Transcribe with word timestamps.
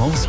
France. 0.00 0.28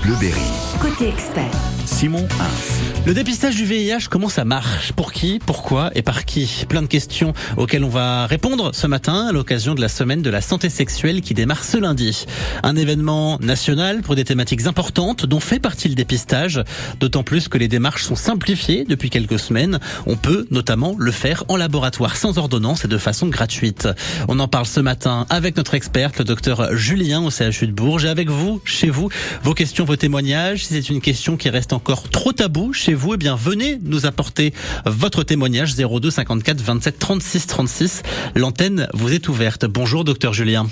Côté 0.82 1.08
expert. 1.08 1.50
Simon 1.86 2.28
Hins. 2.40 3.06
Le 3.06 3.14
dépistage 3.14 3.56
du 3.56 3.66
VIH, 3.66 4.08
comment 4.10 4.30
ça 4.30 4.46
marche? 4.46 4.92
Pour 4.92 5.12
qui 5.12 5.40
Pourquoi 5.46 5.90
Et 5.96 6.02
par 6.02 6.26
qui? 6.26 6.66
Plein 6.70 6.82
de 6.82 6.88
questions 6.88 7.34
auxquelles 7.58 7.84
on 7.84 7.90
va 7.90 8.28
répondre 8.28 8.72
ce 8.74 8.86
matin 8.86 9.28
à 9.28 9.32
l'occasion 9.32 9.74
de 9.74 9.82
la 9.82 9.88
semaine 9.88 10.22
de 10.22 10.30
la 10.30 10.42
santé 10.42 10.70
sexuelle 10.70 11.22
qui 11.22 11.34
démarre 11.34 11.64
ce 11.64 11.78
lundi. 11.78 12.26
Un 12.64 12.76
événement 12.76 13.40
national 13.40 14.02
pour 14.02 14.16
des 14.16 14.24
thématiques 14.24 14.68
importantes 14.68 15.26
dont 15.26 15.40
fait 15.40 15.60
partie 15.60 15.90
le 15.90 15.96
dépistage, 15.96 16.64
d'autant 17.00 17.24
plus 17.24 17.48
que 17.48 17.58
les 17.58 17.68
démarches 17.68 18.04
sont 18.04 18.16
simplifiées 18.16 18.86
depuis 18.88 19.10
quelques 19.10 19.40
semaines. 19.40 19.80
On 20.06 20.16
peut 20.16 20.48
notamment 20.52 20.96
le 20.98 21.12
faire 21.12 21.44
en 21.48 21.58
laboratoire 21.58 22.16
sans 22.16 22.38
ordonnance 22.38 22.86
et 22.86 22.88
de 22.88 22.98
façon 22.98 23.28
gratuite. 23.28 23.88
On 24.28 24.40
en 24.40 24.48
parle 24.48 24.68
ce 24.68 24.80
matin 24.80 25.26
avec 25.30 25.58
notre 25.58 25.74
experte, 25.74 26.20
le 26.20 26.26
docteur 26.26 26.76
Julien 26.76 27.22
au 27.22 27.32
CHU 27.32 27.68
de 27.68 27.72
Bourges, 27.72 28.06
et 28.06 28.10
avec 28.10 28.30
vous, 28.30 28.62
chez 28.64 28.90
vous, 28.90 29.10
vos 29.44 29.56
questions, 29.62 29.86
vos 29.86 29.96
témoignages. 29.96 30.66
Si 30.66 30.74
c'est 30.74 30.90
une 30.90 31.02
question 31.02 31.38
qui 31.38 31.48
reste 31.48 31.72
encore 31.72 32.10
trop 32.10 32.32
tabou 32.32 32.74
chez 32.74 32.96
vous, 32.96 33.14
eh 33.14 33.18
bien 33.18 33.36
venez 33.36 33.78
nous 33.84 34.08
apporter 34.08 34.56
votre 34.88 35.22
témoignage 35.22 35.76
02 35.76 36.10
54 36.10 36.60
27 36.60 36.98
36 36.98 37.46
36. 37.46 38.02
L'antenne 38.34 38.88
vous 38.96 39.14
est 39.14 39.30
ouverte. 39.30 39.68
Bonjour 39.68 40.04
docteur 40.04 40.34
Julien. 40.34 40.66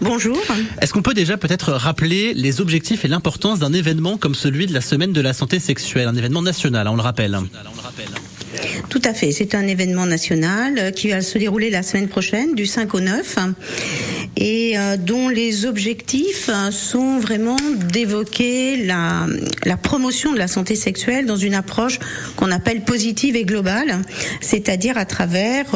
Bonjour. 0.00 0.36
Est-ce 0.80 0.92
qu'on 0.92 1.02
peut 1.02 1.14
déjà 1.14 1.36
peut-être 1.36 1.70
rappeler 1.70 2.34
les 2.34 2.60
objectifs 2.60 3.04
et 3.04 3.08
l'importance 3.08 3.60
d'un 3.60 3.72
événement 3.72 4.16
comme 4.16 4.34
celui 4.34 4.66
de 4.66 4.74
la 4.74 4.80
semaine 4.80 5.12
de 5.12 5.20
la 5.20 5.32
santé 5.32 5.60
sexuelle, 5.60 6.08
un 6.08 6.16
événement 6.16 6.42
national, 6.42 6.88
on 6.88 6.96
le 6.96 7.02
rappelle? 7.02 7.38
Tout 8.88 9.02
à 9.04 9.14
fait. 9.14 9.32
C'est 9.32 9.54
un 9.54 9.66
événement 9.66 10.06
national 10.06 10.74
euh, 10.78 10.90
qui 10.90 11.10
va 11.10 11.22
se 11.22 11.38
dérouler 11.38 11.70
la 11.70 11.82
semaine 11.82 12.08
prochaine, 12.08 12.54
du 12.54 12.66
5 12.66 12.94
au 12.94 13.00
9, 13.00 13.38
et 14.36 14.76
euh, 14.76 14.96
dont 14.96 15.28
les 15.28 15.66
objectifs 15.66 16.48
euh, 16.48 16.70
sont 16.70 17.18
vraiment 17.18 17.56
d'évoquer 17.92 18.84
la, 18.84 19.26
la 19.64 19.76
promotion 19.76 20.32
de 20.32 20.38
la 20.38 20.48
santé 20.48 20.74
sexuelle 20.74 21.26
dans 21.26 21.36
une 21.36 21.54
approche 21.54 21.98
qu'on 22.36 22.50
appelle 22.50 22.82
positive 22.82 23.36
et 23.36 23.44
globale, 23.44 23.98
c'est-à-dire 24.40 24.98
à 24.98 25.04
travers 25.04 25.66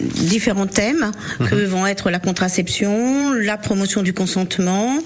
différents 0.00 0.66
thèmes 0.66 1.10
que 1.38 1.54
mhm. 1.54 1.64
vont 1.64 1.86
être 1.86 2.10
la 2.10 2.18
contraception, 2.18 3.32
la 3.32 3.56
promotion 3.56 4.02
du 4.02 4.12
consentement, 4.12 4.98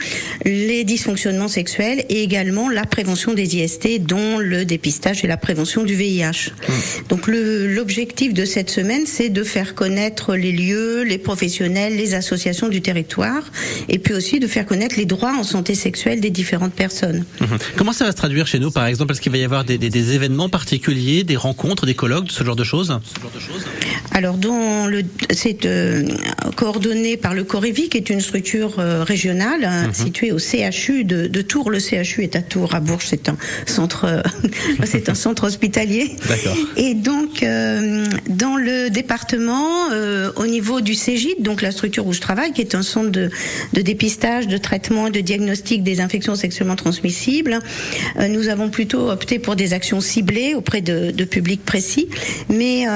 les 0.44 0.84
dysfonctionnements 0.84 1.48
sexuels 1.48 2.05
et 2.08 2.22
également 2.22 2.69
la 2.69 2.84
prévention 2.84 3.34
des 3.34 3.56
IST, 3.56 4.00
dont 4.00 4.39
le 4.39 4.64
dépistage 4.64 5.24
et 5.24 5.27
la 5.27 5.36
prévention 5.36 5.84
du 5.84 5.94
VIH. 5.94 6.52
Mhm. 6.73 7.09
Donc 7.09 7.27
l'objectif 7.27 8.34
de 8.34 8.45
cette 8.45 8.70
semaine, 8.70 9.06
c'est 9.06 9.28
de 9.28 9.45
faire 9.45 9.75
connaître 9.75 10.34
les 10.34 10.53
lieux, 10.53 11.03
les 11.03 11.19
professionnels, 11.19 11.97
les 11.97 12.14
associations 12.14 12.69
du 12.69 12.83
territoire, 12.83 13.42
et 13.89 13.98
puis 13.98 14.14
aussi 14.14 14.41
de 14.41 14.47
faire 14.47 14.67
connaître 14.67 14.97
les 14.97 15.06
droits 15.06 15.34
en 15.37 15.45
santé 15.45 15.75
sexuelle 15.75 16.20
des 16.20 16.31
différentes 16.31 16.75
personnes. 16.75 17.25
Mhm. 17.41 17.59
Comment 17.77 17.92
ça 17.92 18.05
va 18.05 18.12
se 18.12 18.17
traduire 18.17 18.47
chez 18.47 18.59
nous, 18.59 18.70
par 18.70 18.87
exemple? 18.87 19.12
Est-ce 19.12 19.20
qu'il 19.20 19.33
va 19.33 19.39
y 19.39 19.45
avoir 19.45 19.64
des, 19.64 19.79
des, 19.79 19.91
des, 19.91 20.12
événements 20.12 20.48
particuliers, 20.48 21.25
des 21.25 21.37
rencontres, 21.37 21.87
des 21.87 21.95
colloques, 21.95 22.31
ce 22.31 22.45
genre 22.45 22.56
de 22.56 22.64
choses? 22.64 22.98
Alors, 24.11 24.36
c'est 25.31 25.64
euh, 25.64 26.07
coordonné 26.57 27.17
par 27.17 27.34
le 27.34 27.45
Corévi, 27.45 27.89
qui 27.89 27.97
est 27.97 28.11
une 28.11 28.20
structure 28.20 28.79
euh, 28.79 29.05
régionale 29.05 29.64
hein, 29.64 29.86
mhm. 29.86 29.95
située 29.95 30.33
au 30.33 30.39
CHU 30.39 31.05
de, 31.05 31.42
Tours. 31.42 31.70
Le 31.70 31.79
CHU 31.79 32.23
est 32.23 32.36
à 32.36 32.42
Tours, 32.42 32.75
à 32.75 32.81
Bourges, 32.81 33.07
c'est 33.09 33.29
un 33.29 33.36
centre, 33.67 34.05
euh, 34.05 34.23
c'est 34.84 35.09
un 35.09 35.14
centre 35.14 35.45
hospitalier. 35.45 36.17
D'accord. 36.29 36.57
Et 36.77 36.94
donc, 36.94 37.44
dans 38.28 38.56
le 38.56 38.91
département, 38.91 39.88
au 40.36 40.46
niveau 40.46 40.80
du 40.80 40.94
CEGID, 40.94 41.36
donc 41.41 41.62
la 41.62 41.70
structure 41.70 42.06
où 42.06 42.12
je 42.12 42.20
travaille, 42.20 42.52
qui 42.52 42.60
est 42.60 42.74
un 42.74 42.82
centre 42.82 43.10
de, 43.10 43.30
dépistage, 43.72 44.48
de 44.48 44.56
traitement 44.56 45.08
et 45.08 45.10
de 45.10 45.20
diagnostic 45.20 45.83
des 45.83 46.00
infections 46.00 46.34
sexuellement 46.34 46.77
transmissibles, 46.77 47.58
nous 48.28 48.48
avons 48.48 48.70
plutôt 48.70 49.10
opté 49.10 49.38
pour 49.38 49.56
des 49.56 49.72
actions 49.72 50.00
ciblées 50.00 50.55
auprès 50.55 50.80
de, 50.80 51.10
de 51.10 51.24
publics 51.24 51.64
précis. 51.64 52.08
Mais 52.48 52.86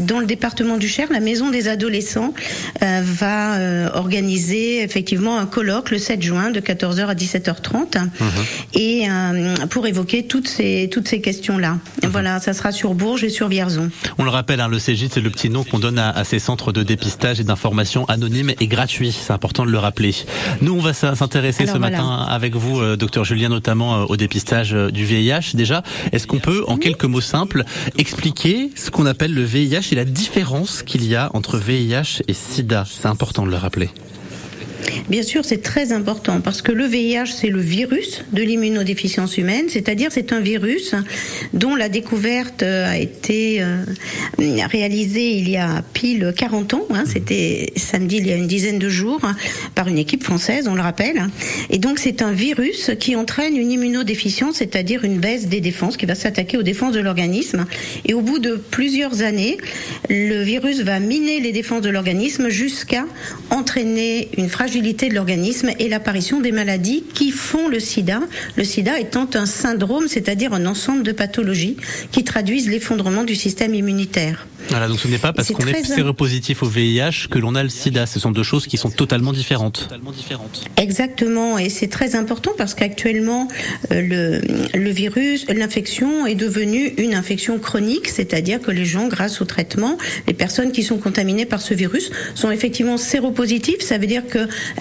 dans 0.00 0.20
le 0.20 0.26
département 0.26 0.76
du 0.76 0.88
Cher, 0.88 1.08
la 1.12 1.20
Maison 1.20 1.50
des 1.50 1.68
adolescents 1.68 2.34
euh, 2.82 3.00
va 3.02 3.56
euh, 3.56 3.88
organiser 3.94 4.82
effectivement 4.82 5.38
un 5.38 5.46
colloque 5.46 5.90
le 5.90 5.98
7 5.98 6.22
juin 6.22 6.50
de 6.50 6.60
14h 6.60 7.06
à 7.06 7.14
17h30 7.14 7.98
mhm. 7.98 8.10
et 8.74 9.06
euh, 9.08 9.54
pour 9.68 9.86
évoquer 9.86 10.24
toutes 10.24 10.48
ces 10.48 10.88
toutes 10.90 11.08
ces 11.08 11.20
questions-là. 11.20 11.78
Mhm. 12.02 12.10
Voilà, 12.10 12.40
ça 12.40 12.52
sera 12.52 12.72
sur 12.72 12.91
Bourges 12.94 13.24
et 13.24 13.30
sur 13.30 13.48
Vierzon. 13.48 13.90
On 14.18 14.24
le 14.24 14.30
rappelle, 14.30 14.60
hein, 14.60 14.68
le 14.68 14.78
CGIT, 14.78 15.10
c'est 15.12 15.20
le 15.20 15.30
petit 15.30 15.50
nom 15.50 15.64
qu'on 15.64 15.78
donne 15.78 15.98
à, 15.98 16.24
ces 16.24 16.38
centres 16.38 16.72
de 16.72 16.82
dépistage 16.82 17.40
et 17.40 17.44
d'information 17.44 18.04
anonymes 18.06 18.52
et 18.60 18.66
gratuits. 18.66 19.12
C'est 19.12 19.32
important 19.32 19.64
de 19.64 19.70
le 19.70 19.78
rappeler. 19.78 20.14
Nous, 20.60 20.74
on 20.74 20.80
va 20.80 20.92
s'intéresser 20.92 21.66
ce 21.66 21.78
matin 21.78 22.26
avec 22.28 22.54
vous, 22.54 22.96
docteur 22.96 23.24
Julien, 23.24 23.48
notamment 23.48 24.04
au 24.04 24.16
dépistage 24.16 24.72
du 24.72 25.04
VIH. 25.04 25.54
Déjà, 25.54 25.82
est-ce 26.12 26.26
qu'on 26.26 26.38
peut, 26.38 26.64
en 26.66 26.76
quelques 26.76 27.04
mots 27.04 27.20
simples, 27.20 27.64
expliquer 27.98 28.70
ce 28.76 28.90
qu'on 28.90 29.06
appelle 29.06 29.34
le 29.34 29.44
VIH 29.44 29.92
et 29.92 29.94
la 29.94 30.04
différence 30.04 30.82
qu'il 30.82 31.04
y 31.04 31.14
a 31.14 31.30
entre 31.34 31.58
VIH 31.58 32.22
et 32.28 32.34
SIDA? 32.34 32.84
C'est 32.88 33.08
important 33.08 33.44
de 33.44 33.50
le 33.50 33.56
rappeler. 33.56 33.90
Bien 35.08 35.22
sûr, 35.22 35.44
c'est 35.44 35.62
très 35.62 35.92
important 35.92 36.40
parce 36.40 36.62
que 36.62 36.72
le 36.72 36.86
VIH, 36.86 37.32
c'est 37.34 37.48
le 37.48 37.60
virus 37.60 38.24
de 38.32 38.42
l'immunodéficience 38.42 39.36
humaine, 39.36 39.66
c'est-à-dire 39.68 40.10
c'est 40.12 40.32
un 40.32 40.40
virus 40.40 40.94
dont 41.52 41.74
la 41.74 41.88
découverte 41.88 42.62
a 42.62 42.96
été 42.96 43.62
euh, 43.62 43.84
réalisée 44.38 45.32
il 45.32 45.48
y 45.48 45.56
a 45.56 45.82
pile 45.92 46.32
40 46.36 46.74
ans, 46.74 46.86
hein, 46.90 47.04
c'était 47.06 47.72
samedi 47.76 48.16
il 48.16 48.26
y 48.26 48.32
a 48.32 48.36
une 48.36 48.46
dizaine 48.46 48.78
de 48.78 48.88
jours, 48.88 49.20
par 49.74 49.88
une 49.88 49.98
équipe 49.98 50.22
française, 50.22 50.68
on 50.68 50.74
le 50.74 50.82
rappelle. 50.82 51.26
Et 51.70 51.78
donc 51.78 51.98
c'est 51.98 52.22
un 52.22 52.32
virus 52.32 52.90
qui 52.98 53.16
entraîne 53.16 53.56
une 53.56 53.70
immunodéficience, 53.70 54.56
c'est-à-dire 54.56 55.04
une 55.04 55.18
baisse 55.18 55.46
des 55.46 55.60
défenses, 55.60 55.96
qui 55.96 56.06
va 56.06 56.14
s'attaquer 56.14 56.56
aux 56.56 56.62
défenses 56.62 56.92
de 56.92 57.00
l'organisme. 57.00 57.66
Et 58.06 58.14
au 58.14 58.20
bout 58.20 58.38
de 58.38 58.56
plusieurs 58.70 59.22
années, 59.22 59.58
le 60.08 60.42
virus 60.42 60.80
va 60.80 61.00
miner 61.00 61.40
les 61.40 61.52
défenses 61.52 61.82
de 61.82 61.90
l'organisme 61.90 62.48
jusqu'à 62.48 63.04
entraîner 63.50 64.28
une 64.36 64.48
fragilité 64.92 65.08
de 65.08 65.14
l'organisme 65.14 65.70
et 65.78 65.88
l'apparition 65.88 66.40
des 66.40 66.52
maladies 66.52 67.04
qui 67.14 67.30
font 67.30 67.68
le 67.68 67.80
sida. 67.80 68.20
Le 68.56 68.64
sida 68.64 68.98
étant 68.98 69.28
un 69.34 69.46
syndrome, 69.46 70.06
c'est-à-dire 70.08 70.52
un 70.52 70.66
ensemble 70.66 71.02
de 71.02 71.12
pathologies 71.12 71.76
qui 72.10 72.24
traduisent 72.24 72.68
l'effondrement 72.68 73.24
du 73.24 73.34
système 73.34 73.74
immunitaire. 73.74 74.46
Voilà, 74.68 74.88
donc 74.88 75.00
ce 75.00 75.08
n'est 75.08 75.18
pas 75.18 75.32
parce 75.32 75.50
qu'on 75.50 75.66
est 75.66 75.84
séropositif 75.84 76.62
au 76.62 76.66
VIH 76.66 77.28
que 77.30 77.38
l'on 77.38 77.54
a 77.54 77.62
le 77.62 77.68
sida. 77.68 78.06
Ce 78.06 78.20
sont 78.20 78.30
deux 78.30 78.42
choses 78.42 78.66
qui 78.66 78.76
sont 78.76 78.90
totalement 78.90 79.32
différentes. 79.32 79.88
Exactement, 80.76 81.58
et 81.58 81.68
c'est 81.68 81.88
très 81.88 82.14
important 82.14 82.52
parce 82.56 82.74
qu'actuellement, 82.74 83.48
euh, 83.90 84.00
le, 84.00 84.78
le 84.78 84.90
virus, 84.90 85.46
l'infection 85.48 86.26
est 86.26 86.34
devenue 86.34 86.94
une 86.98 87.14
infection 87.14 87.58
chronique, 87.58 88.08
c'est-à-dire 88.08 88.60
que 88.60 88.70
les 88.70 88.84
gens, 88.84 89.08
grâce 89.08 89.40
au 89.40 89.44
traitement, 89.44 89.98
les 90.26 90.34
personnes 90.34 90.72
qui 90.72 90.82
sont 90.82 90.98
contaminées 90.98 91.46
par 91.46 91.60
ce 91.60 91.74
virus 91.74 92.10
sont 92.34 92.50
effectivement 92.50 92.96
séropositives. 92.96 93.82
Ça 93.82 93.98
veut 93.98 94.06
dire 94.06 94.22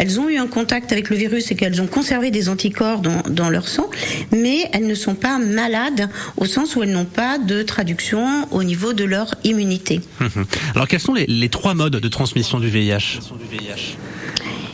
qu'elles 0.01 0.19
ont 0.19 0.29
eu 0.29 0.37
un 0.37 0.47
contact 0.47 0.91
avec 0.91 1.11
le 1.11 1.15
virus 1.15 1.51
et 1.51 1.55
qu'elles 1.55 1.79
ont 1.79 1.85
conservé 1.85 2.31
des 2.31 2.49
anticorps 2.49 3.01
dans, 3.01 3.49
leur 3.49 3.67
sang, 3.67 3.87
mais 4.31 4.67
elles 4.73 4.87
ne 4.87 4.95
sont 4.95 5.13
pas 5.13 5.37
malades 5.37 6.09
au 6.37 6.45
sens 6.45 6.75
où 6.75 6.81
elles 6.81 6.91
n'ont 6.91 7.05
pas 7.05 7.37
de 7.37 7.61
traduction 7.61 8.47
au 8.49 8.63
niveau 8.63 8.93
de 8.93 9.03
leur 9.03 9.35
immunité. 9.43 10.01
Mhm. 10.19 10.45
Alors 10.73 10.87
quels 10.87 10.99
sont 10.99 11.13
les, 11.13 11.27
les 11.27 11.49
trois 11.49 11.75
modes 11.75 11.97
de 11.97 12.07
transmission 12.07 12.59
du 12.59 12.69
VIH 12.69 13.19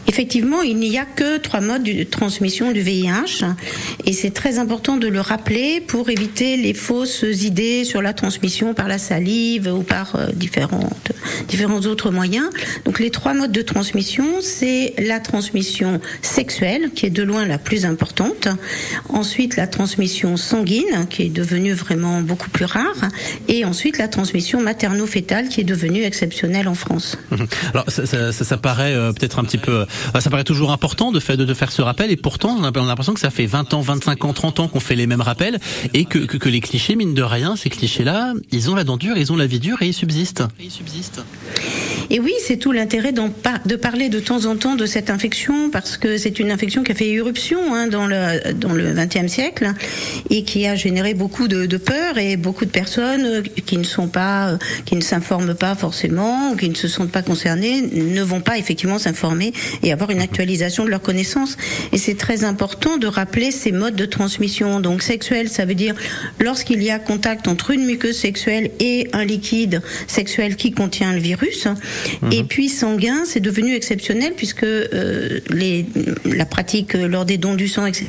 Effectivement, 0.08 0.62
il 0.62 0.78
n'y 0.78 0.98
a 0.98 1.06
que 1.06 1.38
trois 1.38 1.60
modes 1.60 1.84
de 1.84 2.04
transmission 2.04 2.72
du 2.72 2.82
VIH 2.82 3.44
et 4.06 4.14
c'est 4.14 4.32
très 4.32 4.58
important 4.58 4.96
de 4.96 5.08
le 5.08 5.20
rappeler 5.20 5.82
pour 5.82 6.10
éviter 6.10 6.56
les 6.56 6.74
fausses 6.74 7.26
idées 7.44 7.84
sur 7.84 8.02
la 8.02 8.14
transmission 8.14 8.74
par 8.74 8.88
la 8.88 9.00
salive 9.00 9.68
ou 9.68 9.84
par 9.84 10.16
euh, 10.16 10.28
différentes, 10.34 11.12
différents 11.50 11.82
autres 11.82 12.10
moyens. 12.10 12.50
Donc 12.86 13.00
les 13.00 13.12
trois 13.12 13.34
modes 13.34 13.52
de 13.52 13.62
transmission, 13.62 14.26
c'est 14.42 14.94
la 14.98 15.20
transmission 15.20 16.00
sexuelle 16.22 16.92
qui 16.96 17.06
est 17.06 17.12
de 17.12 17.24
loin 17.24 17.46
la 17.46 17.58
plus 17.58 17.86
importante, 17.86 18.48
ensuite 19.10 19.58
la 19.58 19.68
transmission 19.68 20.38
sanguine 20.38 21.08
qui 21.10 21.24
est 21.24 21.30
devenue 21.30 21.74
vraiment 21.74 22.22
beaucoup 22.22 22.50
plus 22.50 22.66
rare 22.66 23.10
et 23.50 23.66
ensuite 23.66 23.98
la 23.98 24.08
transmission 24.08 24.62
materno-fétale 24.62 25.50
qui 25.50 25.62
est 25.62 25.66
devenue 25.66 26.04
exceptionnelle 26.04 26.70
en 26.70 26.76
France. 26.76 27.18
Alors 27.74 27.90
ça, 27.90 28.06
ça, 28.06 28.32
ça, 28.32 28.58
paraît 28.58 28.94
euh, 28.94 29.12
peut-être 29.12 29.40
un 29.40 29.44
petit 29.44 29.58
peu 29.58 29.86
ça 30.20 30.30
paraît 30.30 30.44
toujours 30.44 30.72
important 30.72 31.12
de 31.12 31.20
faire, 31.20 31.38
de, 31.38 31.54
faire 31.54 31.72
ce 31.72 31.82
rappel, 31.82 32.12
et 32.12 32.18
pourtant 32.18 32.56
on 32.60 32.64
a, 32.64 32.72
l'impression 32.72 33.14
que 33.14 33.20
ça 33.20 33.30
fait 33.30 33.46
20 33.46 33.74
ans, 33.74 33.82
25 33.82 34.26
ans, 34.26 34.34
30 34.34 34.60
ans 34.60 34.68
qu'on 34.68 34.80
fait 34.80 34.96
les 34.96 35.08
mêmes 35.08 35.22
rappels, 35.22 35.60
et 35.94 36.06
que, 36.06 36.20
que, 36.20 36.50
les 36.50 36.62
clichés, 36.62 36.96
mine 36.96 37.14
de 37.14 37.24
rien, 37.24 37.56
ces 37.56 37.70
clichés-là, 37.70 38.34
ils 38.52 38.70
ont 38.70 38.76
la 38.76 38.84
dent 38.84 38.98
dure, 38.98 39.18
ils 39.18 39.32
ont 39.32 39.38
la 39.38 39.48
vie 39.48 39.60
dure, 39.60 39.82
et 39.82 39.88
ils 39.88 39.94
subsistent. 39.94 40.44
Et 40.60 40.66
ils 40.66 40.72
subsistent. 40.72 41.24
Et 42.10 42.20
oui, 42.20 42.34
c'est 42.46 42.58
tout 42.58 42.72
l'intérêt 42.72 43.12
de 43.12 43.76
parler 43.76 44.10
de 44.10 44.20
temps 44.20 44.46
en 44.46 44.56
temps 44.56 44.76
de 44.76 44.86
cette 44.86 45.10
infection 45.10 45.70
parce 45.70 45.98
que 45.98 46.18
c'est 46.18 46.40
une 46.40 46.52
infection 46.52 46.84
qui 46.84 46.94
a 46.94 46.96
fait 46.96 47.10
éruption 47.10 47.74
hein, 47.74 47.88
dans 47.88 48.08
le 48.08 48.54
dans 48.54 48.74
le 48.74 48.94
XXe 48.94 49.32
siècle 49.32 49.74
et 50.30 50.44
qui 50.44 50.66
a 50.68 50.76
généré 50.76 51.14
beaucoup 51.14 51.48
de, 51.48 51.66
de, 51.66 51.78
peur 51.78 52.18
et 52.18 52.38
beaucoup 52.38 52.66
de 52.66 52.72
personnes 52.72 53.44
qui 53.66 53.78
ne 53.78 53.84
sont 53.84 54.08
pas, 54.08 54.58
qui 54.86 54.96
ne 54.96 55.02
s'informent 55.02 55.56
pas 55.56 55.76
forcément, 55.76 56.56
qui 56.56 56.70
ne 56.70 56.76
se 56.76 56.88
sentent 56.88 57.12
pas 57.12 57.22
concernées, 57.22 57.82
ne 57.82 58.22
vont 58.22 58.42
pas 58.42 58.58
effectivement 58.58 59.00
s'informer 59.00 59.54
et 59.84 59.92
avoir 59.92 60.10
une 60.10 60.22
actualisation 60.22 60.86
de 60.86 60.90
leurs 60.90 61.02
connaissances. 61.02 61.58
Et 61.92 61.98
c'est 61.98 62.16
très 62.16 62.44
important 62.44 62.98
de 62.98 63.08
rappeler 63.08 63.52
ces 63.52 63.72
modes 63.72 63.96
de 63.96 64.06
transmission. 64.06 64.80
Donc 64.80 65.02
sexuel, 65.02 65.50
ça 65.50 65.66
veut 65.66 65.76
dire 65.76 65.96
lorsqu'il 66.40 66.82
y 66.84 66.90
a 66.90 67.00
contact 67.00 67.48
entre 67.48 67.72
une 67.72 67.86
muqueuse 67.86 68.18
sexuelle 68.18 68.72
et 68.80 69.10
un 69.14 69.26
liquide 69.26 69.82
sexuel 70.08 70.56
qui 70.56 70.72
contient 70.72 71.14
le 71.14 71.20
virus. 71.20 71.68
Mhm. 72.22 72.32
Et 72.32 72.44
puis 72.44 72.70
sanguin, 72.70 73.24
c'est 73.26 73.40
devenu 73.40 73.76
exceptionnel 73.76 74.34
puisque 74.36 74.64
euh, 74.64 75.40
les, 75.50 75.86
la 76.26 76.46
pratique 76.46 76.94
lors 76.94 77.26
des 77.26 77.38
dons 77.38 77.56
du 77.56 77.68
sang, 77.68 77.86
etc., 77.86 78.06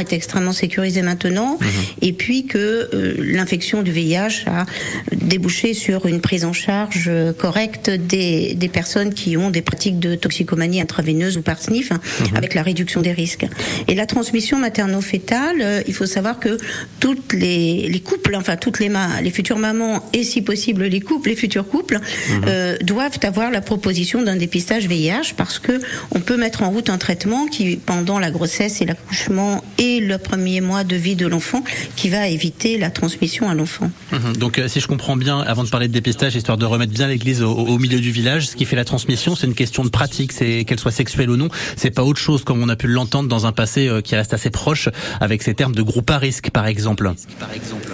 est 0.00 0.12
extrêmement 0.12 0.52
sécurisée 0.52 1.02
maintenant. 1.02 1.58
Mhm. 1.60 1.68
Et 2.02 2.12
puis 2.12 2.46
que 2.46 2.58
euh, 2.58 3.14
l'infection 3.18 3.82
du 3.82 3.92
VIH 3.92 4.44
a 4.46 4.66
débouché 5.12 5.74
sur 5.74 6.06
une 6.06 6.20
prise 6.20 6.44
en 6.44 6.52
charge 6.52 7.10
correcte 7.38 7.90
des, 7.90 8.54
des 8.54 8.68
personnes 8.68 9.14
qui 9.14 9.36
ont 9.36 9.50
des 9.50 9.62
pratiques 9.62 9.98
de 9.98 10.14
toxicomanie 10.14 10.80
intraveineuse 10.80 11.36
ou 11.36 11.42
par 11.42 11.60
sniff, 11.60 11.92
hein, 11.92 12.00
mhm. 12.20 12.36
avec 12.36 12.54
la 12.54 12.62
réduction 12.62 13.02
des 13.02 13.12
risques. 13.12 13.46
Et 13.86 13.94
la 13.94 14.06
transmission 14.06 14.58
materno-fétale, 14.58 15.60
euh, 15.60 15.82
il 15.86 15.94
faut 15.94 16.06
savoir 16.06 16.40
que 16.40 16.58
toutes 17.00 17.32
les, 17.32 17.88
les 17.88 18.00
couples, 18.00 18.34
enfin 18.34 18.56
toutes 18.56 18.80
les, 18.80 18.90
les 19.22 19.30
futures 19.30 19.58
mamans 19.58 20.08
et 20.12 20.24
si 20.24 20.42
possible 20.42 20.84
les 20.84 21.00
couples, 21.00 21.28
les 21.28 21.36
futurs 21.36 21.66
couples, 21.66 22.00
euh, 22.46 22.76
doivent 22.82 23.18
avoir 23.28 23.50
la 23.50 23.60
proposition 23.60 24.22
d'un 24.22 24.36
dépistage 24.36 24.88
VIH 24.88 25.34
parce 25.36 25.58
que 25.58 25.80
on 26.10 26.20
peut 26.20 26.36
mettre 26.36 26.62
en 26.62 26.70
route 26.70 26.90
un 26.90 26.98
traitement 26.98 27.46
qui, 27.46 27.76
pendant 27.76 28.18
la 28.18 28.30
grossesse 28.30 28.80
et 28.80 28.86
l'accouchement 28.86 29.62
et 29.78 30.00
le 30.00 30.18
premier 30.18 30.60
mois 30.60 30.82
de 30.82 30.96
vie 30.96 31.14
de 31.14 31.26
l'enfant, 31.26 31.62
qui 31.94 32.08
va 32.08 32.28
éviter 32.28 32.78
la 32.78 32.90
transmission 32.90 33.48
à 33.48 33.54
l'enfant. 33.54 33.90
Mhm. 34.12 34.36
Donc, 34.36 34.58
euh, 34.58 34.66
si 34.68 34.80
je 34.80 34.86
comprends 34.88 35.16
bien, 35.16 35.40
avant 35.40 35.62
de 35.62 35.68
parler 35.68 35.88
de 35.88 35.92
dépistage, 35.92 36.34
histoire 36.34 36.58
de 36.58 36.64
remettre 36.64 36.92
bien 36.92 37.06
l'église 37.06 37.42
au, 37.42 37.78
milieu 37.78 38.00
du 38.00 38.10
village, 38.10 38.48
ce 38.48 38.56
qui 38.56 38.64
fait 38.64 38.76
la 38.76 38.84
transmission, 38.84 39.36
c'est 39.36 39.46
une 39.46 39.54
question 39.54 39.84
de 39.84 39.90
pratique, 39.90 40.32
c'est 40.32 40.64
qu'elle 40.64 40.80
soit 40.80 40.90
sexuelle 40.90 41.30
ou 41.30 41.36
non. 41.36 41.48
C'est 41.76 41.90
pas 41.90 42.02
autre 42.02 42.20
chose, 42.20 42.42
comme 42.44 42.62
on 42.62 42.68
a 42.68 42.76
pu 42.76 42.88
l'entendre 42.88 43.28
dans 43.28 43.46
un 43.46 43.52
passé 43.52 43.88
euh, 43.88 44.00
qui 44.00 44.16
reste 44.16 44.34
assez 44.34 44.50
proche, 44.50 44.88
avec 45.20 45.42
ces 45.42 45.54
termes 45.54 45.74
de 45.74 45.82
groupe 45.82 46.10
à 46.10 46.18
risque, 46.18 46.50
par 46.50 46.66
exemple. 46.66 47.12
Par 47.38 47.52
exemple. 47.52 47.92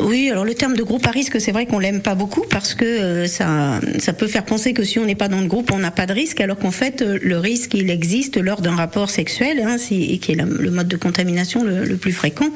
Oui, 0.00 0.30
alors 0.30 0.44
le 0.44 0.54
terme 0.54 0.74
de 0.74 0.82
groupe 0.82 1.06
à 1.06 1.10
risque, 1.10 1.40
c'est 1.40 1.52
vrai 1.52 1.66
qu'on 1.66 1.78
l'aime 1.78 2.00
pas 2.00 2.14
beaucoup 2.14 2.44
parce 2.48 2.74
que 2.74 2.84
euh, 2.84 3.26
ça, 3.26 3.80
ça 3.98 4.12
peut 4.12 4.26
faire 4.26 4.44
penser 4.44 4.72
que 4.72 4.84
si 4.84 4.98
on 4.98 5.04
n'est 5.04 5.14
pas 5.14 5.28
dans 5.28 5.40
le 5.40 5.46
groupe, 5.46 5.70
on 5.72 5.78
n'a 5.78 5.90
pas 5.90 6.06
de 6.06 6.12
risque, 6.12 6.40
alors 6.40 6.58
qu'en 6.58 6.70
fait, 6.70 7.02
euh, 7.02 7.18
le 7.22 7.38
risque, 7.38 7.74
il 7.74 7.90
existe 7.90 8.38
lors 8.38 8.62
d'un 8.62 8.74
rapport 8.74 9.10
sexuel, 9.10 9.62
hein, 9.64 9.76
qui 9.78 10.20
est 10.28 10.34
le 10.34 10.70
mode 10.70 10.88
de 10.88 10.96
contamination 10.96 11.64
le, 11.64 11.96
plus 11.96 12.12
fréquent. 12.12 12.48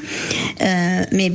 Euh, 0.62 1.02
mais 1.12 1.32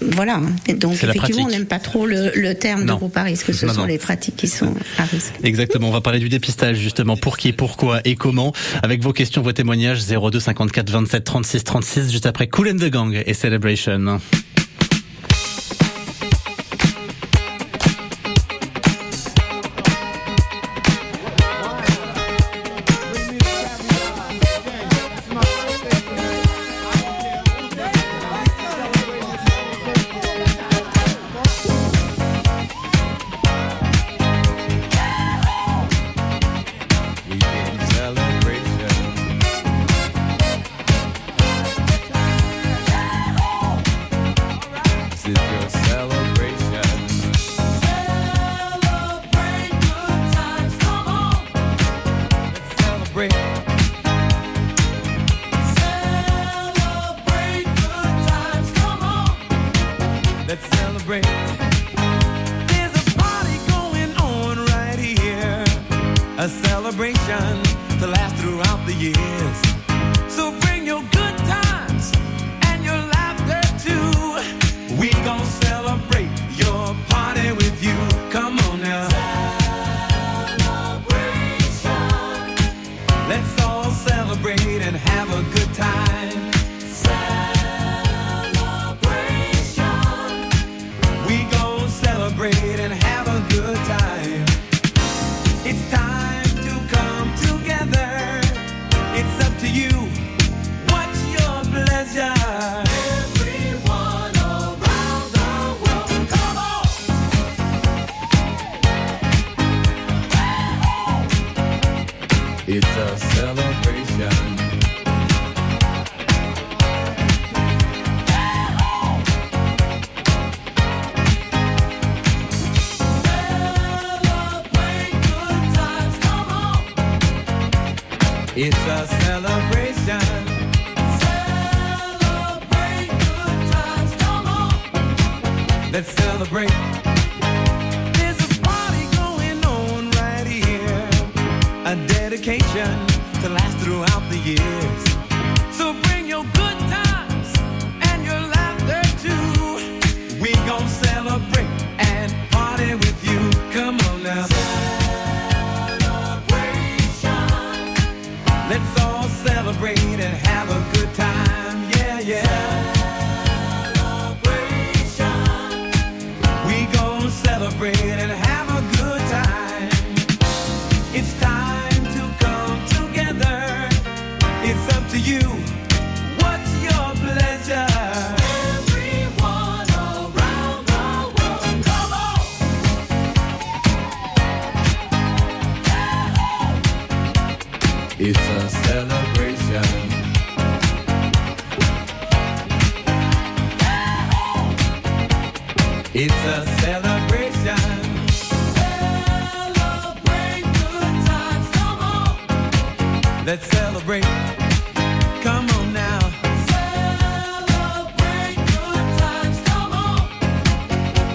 voilà, 0.00 0.40
donc 0.74 0.94
effectivement, 0.94 1.44
on 1.44 1.50
n'aime 1.50 1.66
pas 1.66 1.78
trop 1.78 2.06
le, 2.06 2.52
terme 2.54 2.86
de 2.86 2.92
groupe 2.92 3.16
à 3.16 3.22
risque, 3.22 3.52
ce 3.52 3.68
sont 3.68 3.84
les 3.84 3.98
pratiques 3.98 4.36
qui 4.36 4.48
sont 4.48 4.74
à 4.98 5.04
risque. 5.04 5.34
Exactement, 5.42 5.88
on 5.88 5.92
va 5.92 6.00
parler 6.00 6.18
du 6.18 6.28
dépistage 6.28 6.78
justement, 6.78 7.16
pour 7.16 7.36
qui, 7.36 7.52
pourquoi 7.52 8.00
et 8.04 8.14
comment, 8.14 8.52
avec 8.82 9.02
vos 9.02 9.12
questions, 9.12 9.42
vos 9.42 9.52
témoignages, 9.52 10.00
02 10.06 10.40
54 10.40 10.90
27 10.90 11.24
36 11.24 11.64
36, 11.64 12.12
juste 12.12 12.26
après 12.26 12.46
Cool 12.46 12.70
and 12.70 12.76
the 12.76 12.90
Gang 12.90 13.22
et 13.26 13.34
Celebration. 13.34 14.18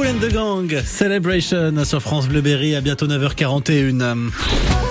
Cool 0.00 0.08
and 0.08 0.28
Gang, 0.32 0.82
Celebration 0.86 1.84
sur 1.84 2.00
France 2.00 2.26
Bleu 2.26 2.40
Berry 2.40 2.74
à 2.74 2.80
bientôt 2.80 3.06
9h41. 3.06 4.30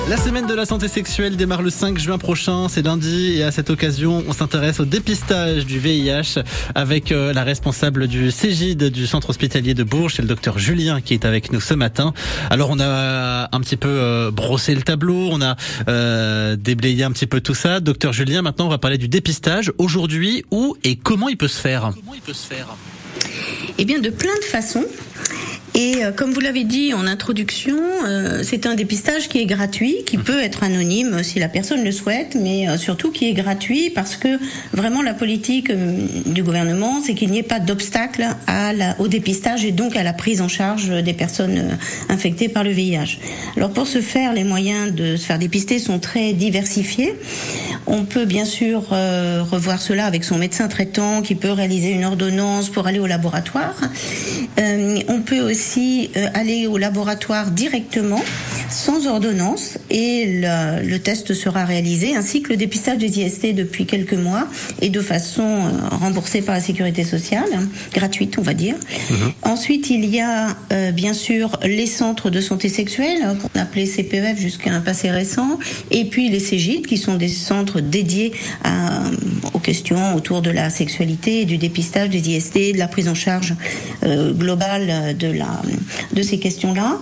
La 0.08 0.18
semaine 0.18 0.46
de 0.46 0.54
la 0.54 0.68
santé 0.68 0.88
sexuelle 0.88 1.36
démarre 1.36 1.64
le 1.64 1.72
5 1.72 1.98
juin 1.98 2.20
prochain, 2.20 2.70
c'est 2.70 2.84
lundi 2.84 3.38
et 3.38 3.44
à 3.44 3.50
cette 3.50 3.72
occasion, 3.72 4.24
on 4.28 4.34
s'intéresse 4.34 4.80
au 4.80 4.86
dépistage 4.86 5.66
du 5.66 5.80
VIH 5.80 6.44
avec 6.76 7.12
euh, 7.12 7.34
la 7.34 7.44
responsable 7.44 8.08
du 8.08 8.30
CEGID 8.30 8.92
du 8.92 9.08
centre 9.08 9.32
hospitalier 9.32 9.74
de 9.74 9.84
Bourges, 9.84 10.14
c'est 10.18 10.22
le 10.22 10.28
docteur 10.28 10.60
Julien 10.60 11.02
qui 11.02 11.16
est 11.16 11.26
avec 11.26 11.52
nous 11.52 11.60
ce 11.60 11.74
matin. 11.74 12.14
Alors 12.52 12.70
on 12.70 12.80
a 12.80 13.50
un 13.52 13.60
petit 13.62 13.78
peu 13.78 13.90
euh, 13.90 14.30
brossé 14.30 14.76
le 14.76 14.84
tableau, 14.84 15.30
on 15.32 15.42
a 15.42 15.56
euh, 15.88 16.56
déblayé 16.56 17.04
un 17.04 17.12
petit 17.12 17.28
peu 17.28 17.42
tout 17.42 17.56
ça. 17.56 17.80
Docteur 17.80 18.14
Julien, 18.14 18.44
maintenant 18.44 18.68
on 18.68 18.70
va 18.70 18.78
parler 18.78 19.00
du 19.00 19.08
dépistage. 19.08 19.72
Aujourd'hui, 19.80 20.46
où 20.52 20.78
et 20.84 20.98
comment 20.98 21.30
il 21.30 21.38
peut 21.38 21.48
se 21.48 21.60
faire? 21.60 21.94
Comment 21.96 22.14
il 22.14 22.22
peut 22.22 22.34
se 22.34 22.46
faire? 22.46 22.68
Eh 23.78 23.86
bien, 23.86 24.00
de 24.00 24.10
plein 24.10 24.36
de 24.36 24.46
façons. 24.46 24.86
Et 25.76 26.04
euh, 26.04 26.12
comme 26.12 26.32
vous 26.32 26.40
l'avez 26.40 26.64
dit 26.64 26.94
en 26.94 27.06
introduction, 27.08 27.78
euh, 28.06 28.42
c'est 28.44 28.66
un 28.66 28.74
dépistage 28.76 29.30
qui 29.30 29.40
est 29.40 29.46
gratuit, 29.46 29.98
qui 30.06 30.18
peut 30.18 30.42
être 30.42 30.64
anonyme 30.64 31.24
si 31.24 31.40
la 31.40 31.48
personne 31.48 31.84
le 31.84 31.92
souhaite, 31.92 32.36
mais 32.42 32.68
euh, 32.68 32.78
surtout 32.78 33.12
qui 33.12 33.30
est 33.30 33.34
gratuit 33.34 33.90
parce 33.90 34.16
que 34.18 34.40
vraiment 34.74 35.02
la 35.02 35.14
politique 35.14 35.70
euh, 35.70 36.06
du 36.26 36.44
gouvernement, 36.44 37.02
c'est 37.06 37.14
qu'il 37.14 37.30
n'y 37.30 37.38
ait 37.40 37.44
pas 37.44 37.60
d'obstacle 37.60 38.26
à 38.48 38.74
la- 38.74 39.00
au 39.00 39.08
dépistage 39.08 39.64
et 39.64 39.72
donc 39.72 39.96
à 39.96 40.04
la 40.04 40.12
prise 40.12 40.42
en 40.42 40.48
charge 40.48 40.90
des 40.90 41.14
personnes 41.14 41.58
euh, 41.58 41.76
infectées 42.14 42.50
par 42.50 42.64
le 42.64 42.72
VIH. 42.72 43.20
Alors 43.56 43.70
pour 43.72 43.88
ce 43.88 44.02
faire, 44.02 44.34
les 44.34 44.44
moyens 44.44 44.94
de 44.94 45.16
se 45.18 45.26
faire 45.26 45.40
dépister 45.40 45.80
sont 45.80 46.00
très 46.00 46.34
diversifiés. 46.34 47.14
On 47.88 48.04
peut 48.06 48.26
bien 48.26 48.46
sûr 48.46 48.88
euh, 48.92 49.44
revoir 49.50 49.82
cela 49.82 50.06
avec 50.06 50.24
son 50.24 50.38
médecin 50.38 50.68
traitant 50.68 51.22
qui 51.22 51.36
peut 51.36 51.52
réaliser 51.52 51.92
une 51.92 52.06
ordonnance 52.06 52.70
pour 52.70 52.88
aller 52.88 53.00
au 53.00 53.08
laboratoire. 53.08 53.76
Euh, 54.60 55.00
on 55.08 55.22
peut 55.22 55.40
aussi 55.40 55.59
euh, 56.16 56.28
aller 56.34 56.68
au 56.68 56.78
laboratoire 56.78 57.52
directement 57.52 58.24
sans 58.70 59.08
ordonnance 59.08 59.78
et 59.90 60.26
le, 60.42 60.88
le 60.88 61.00
test 61.00 61.34
sera 61.34 61.66
réalisé 61.66 62.16
ainsi 62.16 62.42
que 62.42 62.50
le 62.50 62.58
dépistage 62.58 62.98
des 62.98 63.20
IST 63.20 63.54
depuis 63.54 63.86
quelques 63.86 64.14
mois 64.14 64.48
et 64.82 64.90
de 64.90 65.02
façon 65.02 65.44
euh, 65.44 65.96
remboursée 65.98 66.42
par 66.42 66.56
la 66.56 66.62
sécurité 66.62 67.04
sociale, 67.04 67.50
hein, 67.54 67.68
gratuite 67.94 68.38
on 68.38 68.42
va 68.42 68.54
dire. 68.54 68.76
Ensuite 69.42 69.90
il 69.90 70.06
y 70.06 70.22
a 70.22 70.56
euh, 70.72 70.92
bien 70.92 71.14
sûr 71.14 71.60
les 71.64 71.88
centres 71.88 72.30
de 72.30 72.40
santé 72.40 72.70
sexuelle 72.70 73.20
hein, 73.24 73.36
qu'on 73.36 73.60
appelait 73.60 73.86
CPEF 73.86 74.40
jusqu'à 74.40 74.72
un 74.72 74.82
passé 74.82 75.12
récent 75.12 75.60
et 75.92 76.06
puis 76.06 76.30
les 76.30 76.40
CGID 76.40 76.88
qui 76.88 76.98
sont 76.98 77.16
des 77.16 77.28
centres 77.28 77.82
dédiés 77.82 78.32
à, 78.64 79.04
aux 79.54 79.60
questions 79.60 80.16
autour 80.16 80.42
de 80.42 80.52
la 80.52 80.70
sexualité, 80.70 81.46
du 81.46 81.58
dépistage 81.58 82.10
des 82.10 82.30
IST, 82.30 82.74
de 82.74 82.78
la 82.78 82.88
prise 82.88 83.10
en 83.10 83.16
charge 83.16 83.56
euh, 84.04 84.32
globale 84.32 85.18
de 85.18 85.28
la 85.28 85.49
de 86.14 86.22
ces 86.22 86.40
questions-là. 86.40 87.00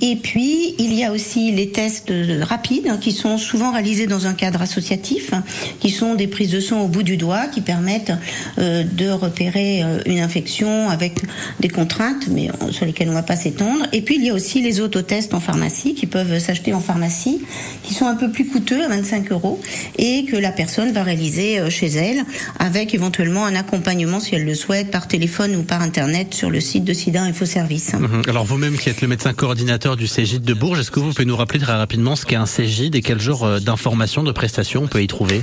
Et 0.00 0.16
puis 0.16 0.74
il 0.78 0.94
y 0.94 1.04
a 1.04 1.12
aussi 1.12 1.52
les 1.52 1.70
tests 1.70 2.10
euh, 2.10 2.44
rapides 2.44 2.88
hein, 2.88 2.98
qui 3.00 3.12
sont 3.12 3.38
souvent 3.38 3.72
réalisés 3.72 4.06
dans 4.06 4.26
un 4.26 4.34
cadre 4.34 4.62
associatif, 4.62 5.32
hein, 5.32 5.42
qui 5.80 5.90
sont 5.90 6.14
des 6.14 6.26
prises 6.26 6.50
de 6.50 6.60
sang 6.60 6.80
au 6.82 6.88
bout 6.88 7.02
du 7.02 7.16
doigt 7.16 7.46
qui 7.46 7.60
permettent 7.60 8.12
euh, 8.58 8.84
de 8.84 9.08
repérer 9.10 9.82
euh, 9.82 10.00
une 10.06 10.20
infection 10.20 10.88
avec 10.88 11.20
des 11.60 11.68
contraintes, 11.68 12.28
mais 12.28 12.48
euh, 12.48 12.72
sur 12.72 12.86
lesquelles 12.86 13.08
on 13.08 13.12
ne 13.12 13.16
va 13.16 13.22
pas 13.22 13.36
s'étendre. 13.36 13.86
Et 13.92 14.02
puis 14.02 14.16
il 14.16 14.24
y 14.24 14.30
a 14.30 14.34
aussi 14.34 14.60
les 14.60 14.80
autotests 14.80 15.34
en 15.34 15.40
pharmacie 15.40 15.94
qui 15.94 16.06
peuvent 16.06 16.38
s'acheter 16.38 16.74
en 16.74 16.80
pharmacie, 16.80 17.40
qui 17.82 17.94
sont 17.94 18.06
un 18.06 18.14
peu 18.14 18.30
plus 18.30 18.46
coûteux 18.46 18.82
à 18.84 18.88
25 18.88 19.30
euros 19.32 19.60
et 19.98 20.24
que 20.24 20.36
la 20.36 20.52
personne 20.52 20.92
va 20.92 21.02
réaliser 21.02 21.58
euh, 21.58 21.70
chez 21.70 21.88
elle 21.88 22.24
avec 22.58 22.94
éventuellement 22.94 23.44
un 23.44 23.54
accompagnement 23.54 24.20
si 24.20 24.34
elle 24.34 24.44
le 24.44 24.54
souhaite 24.54 24.90
par 24.90 25.08
téléphone 25.08 25.56
ou 25.56 25.62
par 25.62 25.82
internet 25.82 26.34
sur 26.34 26.50
le 26.50 26.60
site 26.60 26.84
de 26.84 26.92
SIDA 26.92 27.22
Info 27.22 27.44
Service. 27.44 27.89
Mhm. 27.98 28.22
Alors 28.28 28.44
vous-même 28.44 28.76
qui 28.76 28.88
êtes 28.88 29.00
le 29.02 29.08
médecin 29.08 29.32
coordinateur 29.32 29.96
du 29.96 30.06
CEGID 30.06 30.42
de 30.42 30.54
Bourges, 30.54 30.80
est-ce 30.80 30.90
que 30.90 31.00
vous 31.00 31.10
pouvez 31.12 31.24
nous 31.24 31.36
rappeler 31.36 31.58
très 31.60 31.72
rapidement 31.72 32.16
ce 32.16 32.24
qu'est 32.26 32.36
un 32.36 32.46
CEGID 32.46 32.94
et 32.94 33.02
quel 33.02 33.20
genre 33.20 33.44
euh, 33.44 33.58
d'informations, 33.60 34.22
de 34.22 34.32
prestations 34.32 34.82
on 34.84 34.88
peut 34.88 35.02
y 35.02 35.06
trouver? 35.06 35.42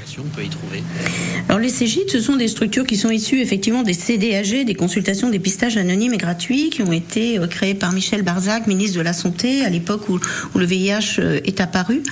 Alors 1.49 1.59
les 1.59 1.69
CGID, 1.71 2.09
ce 2.09 2.19
sont 2.19 2.35
des 2.35 2.47
structures 2.47 2.85
qui 2.85 2.97
sont 2.97 3.09
issues 3.09 3.39
effectivement 3.41 3.83
des 3.83 3.93
CDAG, 3.93 4.65
des 4.65 4.73
consultations 4.75 5.29
dépistage 5.29 5.77
anonymes 5.77 6.13
et 6.13 6.17
gratuits, 6.17 6.69
qui 6.69 6.81
ont 6.81 6.91
été 6.91 7.39
euh, 7.39 7.47
créées 7.47 7.73
par 7.75 7.91
Michel 7.93 8.21
Barzac, 8.21 8.67
ministre 8.67 8.97
de 8.97 9.01
la 9.03 9.13
Santé, 9.13 9.63
à 9.63 9.69
l'époque 9.69 10.09
où, 10.09 10.19
où 10.55 10.57
le 10.59 10.65
VIH 10.65 11.19
euh, 11.19 11.39
est 11.45 11.61
apparu. 11.61 12.03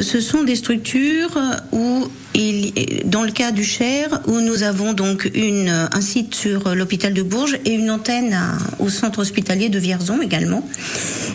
Ce 0.00 0.20
sont 0.20 0.42
des 0.44 0.56
structures 0.56 1.38
où 1.72 2.08
il, 2.34 2.72
dans 3.04 3.22
le 3.22 3.30
cas 3.30 3.52
du 3.52 3.62
Cher, 3.64 4.20
où 4.26 4.40
nous 4.40 4.62
avons 4.64 4.92
donc 4.92 5.30
une, 5.34 5.68
un 5.92 6.00
site 6.00 6.34
sur 6.34 6.74
l'hôpital 6.74 7.14
de 7.14 7.22
Bourges 7.22 7.58
et 7.64 7.72
une 7.74 7.90
antenne 7.90 8.32
à- 8.32 8.58
au 8.80 8.88
centre 8.88 9.20
hospitalier 9.20 9.63
de 9.68 9.78
Vierzon 9.78 10.20
également. 10.22 10.66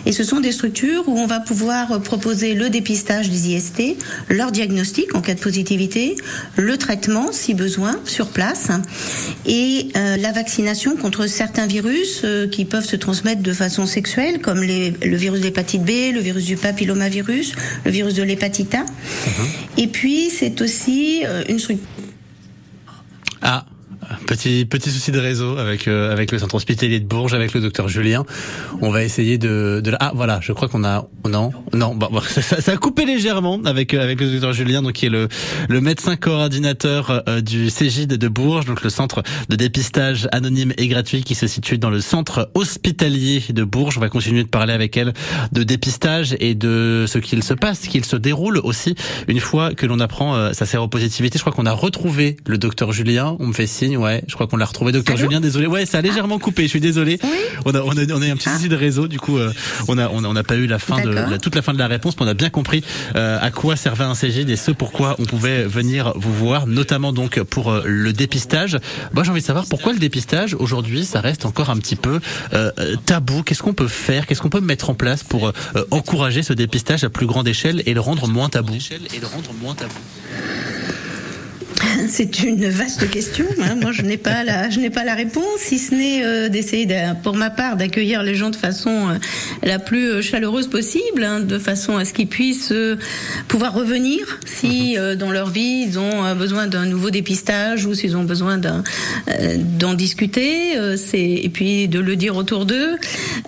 Et 0.06 0.12
ce 0.12 0.24
sont 0.24 0.40
des 0.40 0.52
structures 0.52 1.04
où 1.08 1.18
on 1.18 1.26
va 1.26 1.40
pouvoir 1.40 2.00
proposer 2.00 2.54
le 2.54 2.70
dépistage 2.70 3.28
des 3.28 3.50
IST, 3.50 3.96
leur 4.30 4.50
diagnostic 4.50 5.14
en 5.14 5.20
cas 5.20 5.34
de 5.34 5.40
positivité, 5.40 6.16
le 6.56 6.78
traitement 6.78 7.32
si 7.32 7.52
besoin 7.54 8.00
sur 8.06 8.28
place 8.28 8.68
et 9.46 9.88
euh, 9.96 10.16
la 10.16 10.32
vaccination 10.32 10.96
contre 10.96 11.26
certains 11.26 11.66
virus 11.66 12.22
euh, 12.24 12.48
qui 12.48 12.64
peuvent 12.64 12.86
se 12.86 12.96
transmettre 12.96 13.42
de 13.42 13.52
façon 13.52 13.84
sexuelle 13.86 14.40
comme 14.40 14.62
les- 14.62 14.90
le 15.04 15.16
virus 15.16 15.40
de 15.40 15.44
l'hépatite 15.44 15.82
B, 15.84 16.12
le 16.14 16.20
virus 16.20 16.44
du 16.46 16.56
papillomavirus, 16.56 17.52
le 17.84 17.90
virus 17.90 18.14
de 18.14 18.22
l'hépatite 18.22 18.74
A. 18.74 18.86
Et 19.76 19.86
puis 19.86 20.30
c'est 20.30 20.60
aussi 20.62 21.22
euh, 21.26 21.42
une 21.48 21.58
structure 21.58 21.84
Ah, 23.42 23.64
petit 24.26 24.64
petit 24.64 24.90
souci 24.90 25.12
de 25.12 25.18
réseau 25.18 25.56
avec 25.58 25.88
euh, 25.88 26.12
avec 26.12 26.32
le 26.32 26.38
centre 26.38 26.54
hospitalier 26.54 27.00
de 27.00 27.06
Bourges, 27.06 27.34
avec 27.34 27.52
le 27.54 27.60
docteur 27.60 27.88
Julien. 27.88 28.24
On 28.80 28.90
va 28.90 29.02
essayer 29.04 29.38
de, 29.38 29.80
de 29.84 29.92
ah 30.00 30.12
voilà, 30.14 30.38
je 30.42 30.52
crois 30.52 30.68
qu'on 30.68 30.84
a 30.84 31.08
non 31.28 31.52
non 31.72 31.94
bon, 31.94 32.08
ça, 32.28 32.42
ça- 32.60 32.72
a 32.72 32.76
coupé 32.76 33.04
légèrement 33.04 33.60
avec 33.64 33.94
euh, 33.94 34.02
avec 34.02 34.20
le 34.20 34.30
docteur 34.30 34.52
Julien 34.52 34.82
donc 34.82 34.92
qui 34.92 35.06
est 35.06 35.10
le 35.10 35.28
le 35.68 35.80
médecin 35.80 36.16
coordinateur 36.16 37.22
euh, 37.28 37.40
du 37.40 37.70
CEGID 37.70 38.08
de 38.14 38.28
Bourges, 38.28 38.64
donc 38.66 38.82
le 38.82 38.90
centre 38.90 39.22
de 39.48 39.56
dépistage 39.56 40.28
anonyme 40.32 40.72
et 40.78 40.88
gratuit 40.88 41.22
qui 41.22 41.34
se 41.34 41.46
situe 41.46 41.78
dans 41.78 41.90
le 41.90 42.00
centre 42.00 42.50
hospitalier 42.54 43.42
de 43.50 43.64
Bourges. 43.64 43.98
On 43.98 44.00
va 44.00 44.08
continuer 44.08 44.42
de 44.42 44.48
parler 44.48 44.72
avec 44.72 44.96
elle 44.96 45.12
de 45.52 45.62
dépistage 45.62 46.34
et 46.40 46.54
de 46.54 47.04
ce 47.08 47.18
qu'il 47.18 47.42
se 47.42 47.54
passe, 47.54 47.80
qu'il 47.80 48.04
se 48.04 48.16
déroule 48.16 48.58
aussi 48.58 48.94
une 49.28 49.40
fois 49.40 49.74
que 49.74 49.86
l'on 49.86 50.00
apprend 50.00 50.34
euh, 50.34 50.52
sa 50.52 50.66
séropositivité. 50.66 51.38
Je 51.38 51.42
crois 51.42 51.52
qu'on 51.52 51.66
a 51.66 51.72
retrouvé 51.72 52.36
le 52.46 52.58
docteur 52.58 52.92
Julien. 52.92 53.36
On 53.38 53.46
me 53.48 53.52
fait 53.52 53.66
signe, 53.66 53.96
ouais. 54.00 54.22
Je 54.26 54.34
crois 54.34 54.46
qu'on 54.46 54.56
l'a 54.56 54.64
retrouvé, 54.64 54.92
docteur 54.92 55.16
Julien. 55.16 55.40
Désolé, 55.40 55.66
ouais, 55.66 55.86
ça 55.86 55.98
a 55.98 56.00
légèrement 56.00 56.38
coupé. 56.38 56.64
Je 56.64 56.68
suis 56.68 56.80
désolé. 56.80 57.18
On 57.64 57.74
a, 57.74 57.80
on 57.82 57.90
a, 57.90 58.04
on 58.12 58.22
a 58.22 58.26
un 58.26 58.36
petit 58.36 58.48
souci 58.48 58.68
de 58.68 58.76
réseau. 58.76 59.08
Du 59.08 59.18
coup, 59.20 59.38
euh, 59.38 59.52
on 59.88 59.98
a, 59.98 60.08
on 60.08 60.24
a, 60.24 60.28
on 60.28 60.32
n'a 60.32 60.42
pas 60.42 60.56
eu 60.56 60.66
la 60.66 60.78
fin 60.78 61.00
de 61.02 61.10
la- 61.10 61.38
toute 61.38 61.54
la 61.54 61.62
fin 61.62 61.72
de 61.72 61.78
la 61.78 61.86
réponse, 61.86 62.14
mais 62.18 62.24
on 62.26 62.28
a 62.28 62.34
bien 62.34 62.50
compris 62.50 62.82
euh, 63.16 63.38
à 63.40 63.50
quoi 63.50 63.76
servait 63.76 64.04
un 64.04 64.14
CGD 64.14 64.52
et 64.52 64.56
ce 64.56 64.70
pourquoi 64.70 65.16
on 65.18 65.24
pouvait 65.24 65.64
venir 65.64 66.12
vous 66.16 66.32
voir, 66.34 66.66
notamment 66.66 67.12
donc 67.12 67.40
pour 67.42 67.70
euh, 67.70 67.82
le 67.86 68.12
dépistage. 68.12 68.78
Moi, 69.12 69.24
j'ai 69.24 69.30
envie 69.30 69.40
de 69.40 69.46
savoir 69.46 69.66
pourquoi 69.68 69.92
le 69.92 69.98
dépistage 69.98 70.54
aujourd'hui, 70.54 71.04
ça 71.04 71.20
reste 71.20 71.44
encore 71.44 71.70
un 71.70 71.76
petit 71.76 71.96
peu 71.96 72.20
euh, 72.54 72.70
euh, 72.78 72.96
tabou. 73.06 73.42
Qu'est-ce 73.42 73.62
qu'on 73.62 73.74
peut 73.74 73.88
faire? 73.88 74.26
Qu'est-ce 74.26 74.40
qu'on 74.40 74.48
peut 74.50 74.60
mettre 74.60 74.90
en 74.90 74.94
place 74.94 75.22
pour 75.22 75.52
encourager 75.90 76.42
ce 76.42 76.52
dépistage 76.52 77.04
à 77.04 77.10
plus 77.10 77.26
grande 77.26 77.46
échelle 77.48 77.82
et 77.86 77.94
le 77.94 78.00
rendre 78.00 78.26
moins 78.28 78.48
tabou 78.48 78.74
Et 79.14 79.20
le 79.20 79.26
rendre 79.26 79.50
moins 79.62 79.74
tabou. 79.74 79.92
C'est 82.08 82.42
une 82.42 82.68
vaste 82.68 83.08
question. 83.10 83.44
hein. 83.62 83.76
Moi, 83.80 83.92
je 83.92 84.02
n'ai 84.02 84.16
pas 84.16 84.42
la, 84.44 84.70
je 84.70 84.80
n'ai 84.80 84.90
pas 84.90 85.04
la 85.04 85.14
réponse, 85.14 85.58
si 85.58 85.78
ce 85.78 85.94
n'est 85.94 86.24
euh, 86.24 86.48
d'essayer, 86.48 86.86
pour 87.22 87.34
ma 87.36 87.50
part, 87.50 87.76
d'accueillir 87.76 88.22
les 88.22 88.34
gens 88.34 88.50
de 88.50 88.56
façon 88.56 88.90
euh, 89.10 89.14
la 89.62 89.78
plus 89.78 90.06
euh, 90.10 90.22
chaleureuse 90.22 90.68
possible, 90.68 91.22
hein, 91.24 91.40
de 91.40 91.58
façon 91.58 91.96
à 91.96 92.04
ce 92.04 92.12
qu'ils 92.12 92.26
puissent 92.28 92.72
euh, 92.72 92.96
pouvoir 93.48 93.74
revenir 93.74 94.38
si 94.46 94.96
euh, 94.98 95.14
dans 95.16 95.30
leur 95.30 95.48
vie 95.50 95.84
ils 95.88 95.98
ont 95.98 96.24
euh, 96.24 96.34
besoin 96.34 96.66
d'un 96.66 96.84
nouveau 96.86 97.10
dépistage 97.10 97.86
ou 97.86 97.94
s'ils 97.94 98.16
ont 98.16 98.24
besoin 98.24 98.58
d'un, 98.58 98.82
euh, 99.28 99.56
d'en 99.58 99.94
discuter. 99.94 100.76
euh, 100.76 100.96
c'est 100.96 101.20
et 101.20 101.48
puis 101.48 101.88
de 101.88 102.00
le 102.00 102.16
dire 102.16 102.36
autour 102.36 102.66
d'eux. 102.66 102.96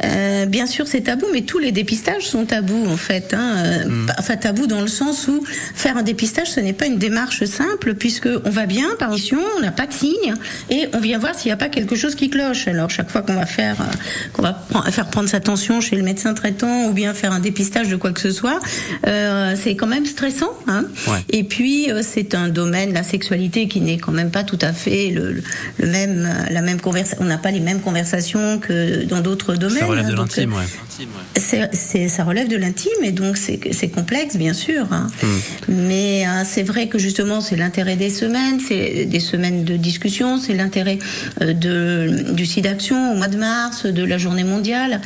Euh, 0.04 0.46
bien 0.46 0.66
sûr, 0.66 0.86
c'est 0.86 1.02
tabou, 1.02 1.26
mais 1.32 1.42
tous 1.42 1.58
les 1.58 1.72
dépistages 1.72 2.26
sont 2.26 2.44
tabous 2.44 2.86
en 2.88 2.96
fait. 2.96 3.34
Hein, 3.34 3.54
euh, 3.56 4.06
pas- 4.06 4.14
Enfin, 4.18 4.36
tabou 4.36 4.66
dans 4.66 4.80
le 4.80 4.88
sens 4.88 5.26
où 5.28 5.42
faire 5.74 5.96
un 5.96 6.02
dépistage, 6.02 6.50
ce 6.50 6.60
n'est 6.60 6.72
pas 6.72 6.86
une 6.86 6.98
démarche 6.98 7.44
simple 7.44 7.94
puisque 7.94 8.28
on 8.44 8.50
va 8.50 8.66
bien 8.66 8.88
par 8.98 9.10
mission, 9.10 9.38
on 9.56 9.60
n'a 9.60 9.72
pas 9.72 9.86
de 9.86 9.92
signe, 9.92 10.34
et 10.70 10.88
on 10.92 10.98
vient 11.00 11.18
voir 11.18 11.34
s'il 11.34 11.48
n'y 11.48 11.52
a 11.52 11.56
pas 11.56 11.68
quelque 11.68 11.96
chose 11.96 12.14
qui 12.14 12.30
cloche. 12.30 12.68
Alors 12.68 12.90
chaque 12.90 13.10
fois 13.10 13.22
qu'on 13.22 13.34
va 13.34 13.46
faire, 13.46 13.80
euh, 13.80 13.84
qu'on 14.32 14.42
va 14.42 14.54
faire 14.90 15.08
prendre 15.08 15.28
sa 15.28 15.40
tension 15.40 15.80
chez 15.80 15.96
le 15.96 16.02
médecin 16.02 16.34
traitant 16.34 16.86
ou 16.86 16.92
bien 16.92 17.14
faire 17.14 17.32
un 17.32 17.40
dépistage 17.40 17.88
de 17.88 17.96
quoi 17.96 18.12
que 18.12 18.20
ce 18.20 18.30
soit, 18.30 18.58
euh, 19.06 19.54
c'est 19.60 19.76
quand 19.76 19.86
même 19.86 20.06
stressant. 20.06 20.52
Hein 20.66 20.84
Ouais. 21.08 21.18
et 21.30 21.44
puis 21.44 21.90
euh, 21.90 22.02
c'est 22.02 22.34
un 22.34 22.48
domaine, 22.48 22.92
la 22.92 23.02
sexualité, 23.02 23.66
qui 23.68 23.80
n'est 23.80 23.98
quand 23.98 24.12
même 24.12 24.30
pas 24.30 24.44
tout 24.44 24.58
à 24.60 24.72
fait 24.72 25.10
le, 25.10 25.42
même, 25.86 26.28
la 26.50 26.62
même 26.62 26.80
conversation. 26.80 27.18
On 27.20 27.24
n'a 27.26 27.38
pas 27.38 27.50
les 27.50 27.60
mêmes 27.60 27.80
conversations 27.80 28.58
que 28.58 29.04
dans 29.04 29.20
d'autres 29.20 29.54
domaines. 29.54 29.78
Ça 29.80 29.86
relève 29.86 30.06
hein, 30.06 30.10
de 30.10 30.14
donc, 30.14 30.36
l'intime, 30.36 30.52
ouais. 30.54 31.68
c'est, 31.72 32.08
ça 32.08 32.24
relève 32.24 32.48
de 32.48 32.56
l'intime 32.56 33.02
et 33.02 33.12
donc 33.12 33.36
c'est, 33.36 33.58
complexe 33.88 34.36
bien 34.36 34.52
sûr. 34.52 34.86
hein. 34.92 35.08
Hmm. 35.22 35.38
Mais 35.68 36.24
c'est 36.44 36.62
vrai 36.62 36.88
que 36.88 36.98
justement 36.98 37.40
c'est 37.40 37.56
l'intérêt 37.56 37.96
des 37.96 38.10
semaines, 38.32 38.60
c'est 38.60 39.04
des 39.04 39.20
semaines 39.20 39.64
de 39.64 39.76
discussion, 39.76 40.38
c'est 40.38 40.54
l'intérêt 40.54 40.98
euh, 41.42 41.52
de, 41.52 42.32
du 42.32 42.46
SIDAction 42.46 43.12
au 43.12 43.16
mois 43.16 43.28
de 43.28 43.36
mars, 43.36 43.84
de 43.84 44.02
la 44.02 44.16
journée 44.16 44.44
mondiale. 44.44 45.02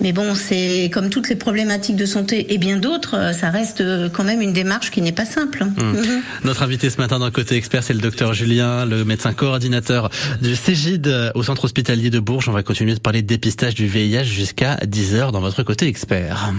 Mais 0.00 0.12
bon, 0.12 0.36
c'est 0.36 0.88
comme 0.92 1.10
toutes 1.10 1.28
les 1.28 1.34
problématiques 1.34 1.96
de 1.96 2.06
santé 2.06 2.54
et 2.54 2.58
bien 2.58 2.76
d'autres, 2.76 3.16
euh, 3.16 3.32
ça 3.32 3.50
reste 3.50 3.80
euh, 3.80 4.08
quand 4.08 4.22
même 4.22 4.40
une 4.40 4.52
démarche 4.52 4.92
qui 4.92 5.02
n'est 5.02 5.12
pas 5.12 5.24
simple. 5.24 5.64
Mhm. 5.64 6.22
Notre 6.44 6.62
invité 6.62 6.88
ce 6.88 6.98
matin 6.98 7.18
dans 7.18 7.30
Côté 7.32 7.56
Expert, 7.56 7.82
c'est 7.82 7.94
le 7.94 8.00
docteur 8.00 8.32
Julien, 8.32 8.86
le 8.86 9.04
médecin 9.04 9.32
coordinateur 9.32 10.08
du 10.40 10.54
CEGID 10.54 11.32
au 11.34 11.42
centre 11.42 11.64
hospitalier 11.64 12.10
de 12.10 12.20
Bourges. 12.20 12.48
On 12.48 12.52
va 12.52 12.62
continuer 12.62 12.94
de 12.94 13.00
parler 13.00 13.22
de 13.22 13.26
dépistage 13.26 13.74
du 13.74 13.88
VIH 13.88 14.24
jusqu'à 14.24 14.76
10h 14.76 15.32
dans 15.32 15.40
votre 15.40 15.64
Côté 15.64 15.88
Expert. 15.88 16.52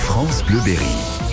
France 0.00 0.42
Bleu 0.46 0.60
Berry. 0.64 1.27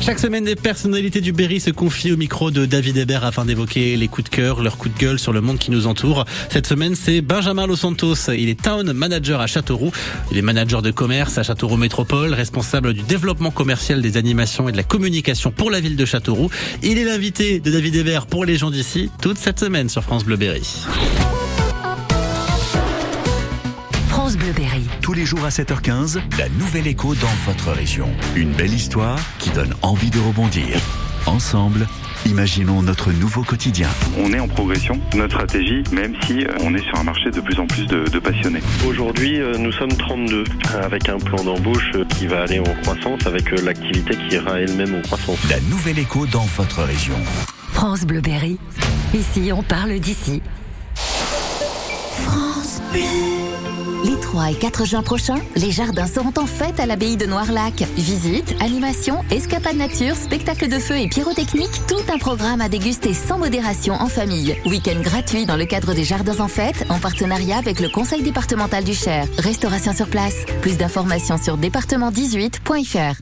Chaque 0.00 0.18
semaine, 0.18 0.44
des 0.44 0.56
personnalités 0.56 1.20
du 1.20 1.32
Berry 1.32 1.60
se 1.60 1.70
confient 1.70 2.12
au 2.12 2.16
micro 2.16 2.50
de 2.50 2.64
David 2.64 2.96
Hébert 2.96 3.22
afin 3.22 3.44
d'évoquer 3.44 3.96
les 3.96 4.08
coups 4.08 4.30
de 4.30 4.34
cœur, 4.34 4.62
leurs 4.62 4.78
coups 4.78 4.94
de 4.94 4.98
gueule 4.98 5.18
sur 5.18 5.32
le 5.32 5.42
monde 5.42 5.58
qui 5.58 5.70
nous 5.70 5.86
entoure. 5.86 6.24
Cette 6.48 6.66
semaine, 6.66 6.94
c'est 6.94 7.20
Benjamin 7.20 7.66
Los 7.66 7.76
Santos. 7.76 8.32
Il 8.32 8.48
est 8.48 8.60
town 8.60 8.90
manager 8.94 9.40
à 9.40 9.46
Châteauroux. 9.46 9.92
Il 10.32 10.38
est 10.38 10.42
manager 10.42 10.80
de 10.80 10.90
commerce 10.90 11.36
à 11.36 11.42
Châteauroux 11.42 11.76
Métropole, 11.76 12.32
responsable 12.32 12.94
du 12.94 13.02
développement 13.02 13.50
commercial 13.50 14.00
des 14.00 14.16
animations 14.16 14.70
et 14.70 14.72
de 14.72 14.78
la 14.78 14.84
communication 14.84 15.50
pour 15.50 15.70
la 15.70 15.80
ville 15.80 15.96
de 15.96 16.04
Châteauroux. 16.06 16.50
Il 16.82 16.96
est 16.96 17.04
l'invité 17.04 17.60
de 17.60 17.70
David 17.70 17.94
Hébert 17.94 18.26
pour 18.26 18.46
les 18.46 18.56
gens 18.56 18.70
d'ici 18.70 19.10
toute 19.20 19.36
cette 19.36 19.60
semaine 19.60 19.90
sur 19.90 20.02
France 20.02 20.24
Bleu 20.24 20.36
Berry. 20.36 20.62
Tous 25.10 25.14
les 25.14 25.26
jours 25.26 25.44
à 25.44 25.48
7h15, 25.48 26.20
la 26.38 26.48
nouvelle 26.50 26.86
écho 26.86 27.16
dans 27.16 27.26
votre 27.44 27.72
région. 27.72 28.08
Une 28.36 28.52
belle 28.52 28.72
histoire 28.72 29.18
qui 29.40 29.50
donne 29.50 29.74
envie 29.82 30.08
de 30.08 30.20
rebondir. 30.20 30.78
Ensemble, 31.26 31.88
imaginons 32.26 32.80
notre 32.80 33.10
nouveau 33.10 33.42
quotidien. 33.42 33.88
On 34.16 34.32
est 34.32 34.38
en 34.38 34.46
progression, 34.46 35.00
notre 35.16 35.34
stratégie, 35.34 35.82
même 35.90 36.14
si 36.22 36.44
euh, 36.44 36.52
on 36.60 36.76
est 36.76 36.84
sur 36.84 36.96
un 36.96 37.02
marché 37.02 37.32
de 37.32 37.40
plus 37.40 37.58
en 37.58 37.66
plus 37.66 37.88
de, 37.88 38.04
de 38.04 38.18
passionnés. 38.20 38.60
Aujourd'hui, 38.86 39.40
euh, 39.40 39.58
nous 39.58 39.72
sommes 39.72 39.92
32, 39.92 40.44
euh, 40.44 40.82
avec 40.84 41.08
un 41.08 41.18
plan 41.18 41.42
d'embauche 41.42 41.90
qui 42.16 42.28
va 42.28 42.42
aller 42.42 42.60
en 42.60 42.82
croissance, 42.82 43.26
avec 43.26 43.50
l'activité 43.64 44.14
qui 44.14 44.36
ira 44.36 44.60
elle-même 44.60 44.94
en 44.94 45.00
croissance. 45.00 45.38
La 45.50 45.58
nouvelle 45.62 45.98
écho 45.98 46.24
dans 46.26 46.46
votre 46.56 46.84
région. 46.84 47.16
France 47.72 48.04
Bleu 48.04 48.20
Berry. 48.20 48.58
Ici, 49.12 49.50
on 49.52 49.64
parle 49.64 49.98
d'ici. 49.98 50.40
Les 52.94 53.39
3 54.30 54.52
et 54.52 54.54
4 54.54 54.86
juin 54.86 55.02
prochains, 55.02 55.40
les 55.56 55.72
jardins 55.72 56.06
seront 56.06 56.32
en 56.36 56.46
fête 56.46 56.78
à 56.78 56.86
l'abbaye 56.86 57.16
de 57.16 57.26
Noirlac. 57.26 57.82
Visites, 57.96 58.54
animations, 58.60 59.24
escapades 59.32 59.76
nature, 59.76 60.14
spectacles 60.14 60.68
de 60.68 60.78
feu 60.78 60.98
et 60.98 61.08
pyrotechnique, 61.08 61.72
tout 61.88 62.12
un 62.14 62.16
programme 62.16 62.60
à 62.60 62.68
déguster 62.68 63.12
sans 63.12 63.38
modération 63.38 63.94
en 63.94 64.06
famille. 64.06 64.54
Week-end 64.66 65.00
gratuit 65.02 65.46
dans 65.46 65.56
le 65.56 65.64
cadre 65.64 65.94
des 65.94 66.04
jardins 66.04 66.38
en 66.38 66.46
fête, 66.46 66.86
en 66.90 67.00
partenariat 67.00 67.56
avec 67.58 67.80
le 67.80 67.88
conseil 67.88 68.22
départemental 68.22 68.84
du 68.84 68.94
Cher. 68.94 69.26
Restauration 69.38 69.92
sur 69.92 70.06
place. 70.06 70.44
Plus 70.62 70.78
d'informations 70.78 71.36
sur 71.36 71.58
département18.fr. 71.58 73.16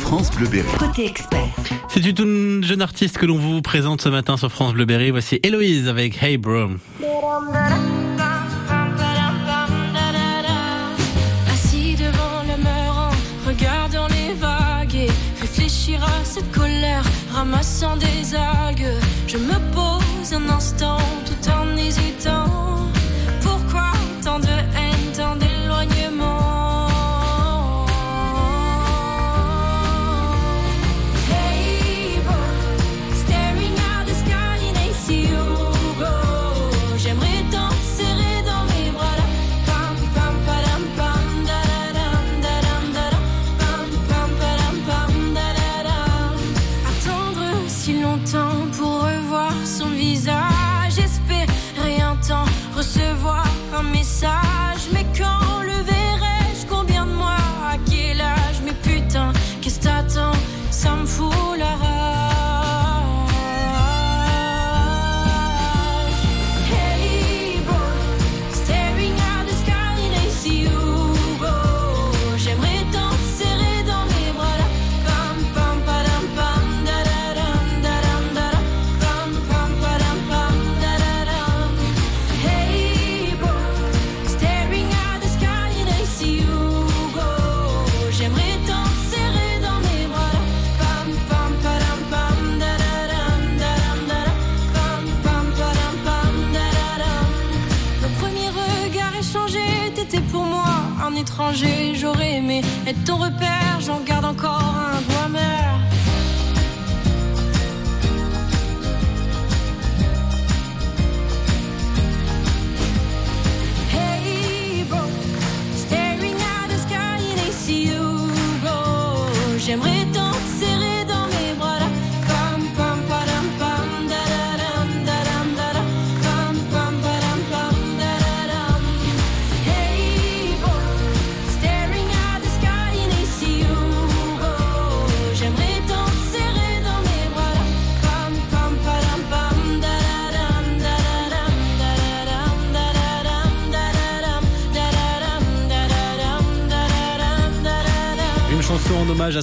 France 0.00 0.30
Bleu 0.30 0.48
Berry. 0.48 0.78
Côté 0.78 1.04
expert. 1.08 1.50
C'est 1.90 2.00
une 2.06 2.64
jeune 2.64 2.80
artiste 2.80 3.18
que 3.18 3.26
l'on 3.26 3.36
vous 3.36 3.60
présente 3.60 4.00
ce 4.00 4.08
matin 4.08 4.38
sur 4.38 4.50
France 4.50 4.72
Bleu 4.72 4.86
Berry. 4.86 5.10
Voici 5.10 5.40
Héloïse 5.42 5.88
avec 5.88 6.22
Hey 6.22 6.38
Bro. 6.38 6.70
Ramassant 17.40 17.96
des 17.96 18.34
algues. 18.34 19.00
Je 19.26 19.38
me 19.38 19.58
pose 19.72 20.32
un 20.34 20.46
instant 20.50 20.98
tout 21.24 21.42
en 21.48 21.74
hésitant. 21.74 22.69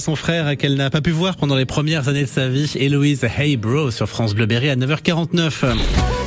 Son 0.00 0.16
frère 0.16 0.56
qu'elle 0.56 0.74
n'a 0.74 0.90
pas 0.90 1.00
pu 1.00 1.10
voir 1.10 1.36
pendant 1.36 1.56
les 1.56 1.66
premières 1.66 2.08
années 2.08 2.22
de 2.22 2.28
sa 2.28 2.48
vie. 2.48 2.70
Héloïse 2.74 3.24
Hey 3.36 3.58
sur 3.90 4.08
France 4.08 4.34
Bleu 4.34 4.46
Berry 4.46 4.68
à 4.68 4.76
9h49. 4.76 5.74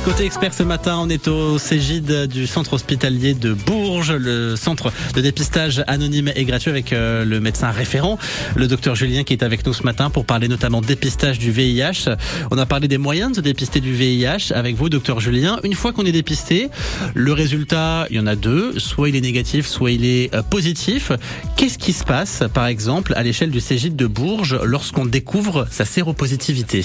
Côté 0.04 0.24
expert 0.24 0.52
ce 0.52 0.64
matin, 0.64 0.98
on 1.00 1.08
est 1.08 1.28
au 1.28 1.58
Cégide 1.58 2.26
du 2.26 2.48
centre 2.48 2.72
hospitalier 2.72 3.34
de 3.34 3.52
Bourges, 3.52 4.10
le 4.12 4.56
centre 4.56 4.92
de 5.14 5.20
dépistage 5.20 5.84
anonyme 5.86 6.32
et 6.34 6.44
gratuit 6.44 6.70
avec 6.70 6.92
euh, 6.92 7.24
le 7.24 7.38
médecin 7.38 7.70
référent, 7.70 8.18
le 8.56 8.66
docteur 8.66 8.96
Julien 8.96 9.22
qui 9.22 9.32
est 9.32 9.44
avec 9.44 9.64
nous 9.64 9.72
ce 9.72 9.84
matin 9.84 10.10
pour 10.10 10.24
parler 10.24 10.48
notamment 10.48 10.80
dépistage 10.80 11.38
du 11.38 11.52
VIH. 11.52 12.08
On 12.50 12.58
a 12.58 12.66
parlé 12.66 12.88
des 12.88 12.98
moyens 12.98 13.30
de 13.30 13.36
se 13.36 13.40
dépister 13.42 13.78
du 13.78 13.92
VIH 13.92 14.52
avec 14.52 14.74
vous, 14.74 14.88
docteur 14.88 15.20
Julien. 15.20 15.60
Une 15.62 15.74
fois 15.74 15.92
qu'on 15.92 16.04
est 16.04 16.12
dépisté, 16.12 16.68
le 17.14 17.32
résultat, 17.32 18.08
il 18.10 18.16
y 18.16 18.20
en 18.20 18.26
a 18.26 18.34
deux, 18.34 18.80
soit 18.80 19.08
il 19.08 19.14
est 19.14 19.20
négatif, 19.20 19.68
soit 19.68 19.92
il 19.92 20.04
est 20.04 20.34
euh, 20.34 20.42
positif. 20.42 21.12
Qu'est-ce 21.56 21.78
qui 21.78 21.92
se 21.92 22.02
passe, 22.02 22.42
par 22.52 22.66
exemple, 22.66 23.12
à 23.14 23.22
l'échelle 23.22 23.52
du 23.52 23.60
Cégide 23.60 23.94
de 23.94 24.08
Bourges 24.08 24.58
lorsqu'on 24.64 25.06
découvre 25.06 25.68
sa 25.70 25.84
séropositivité? 25.84 26.84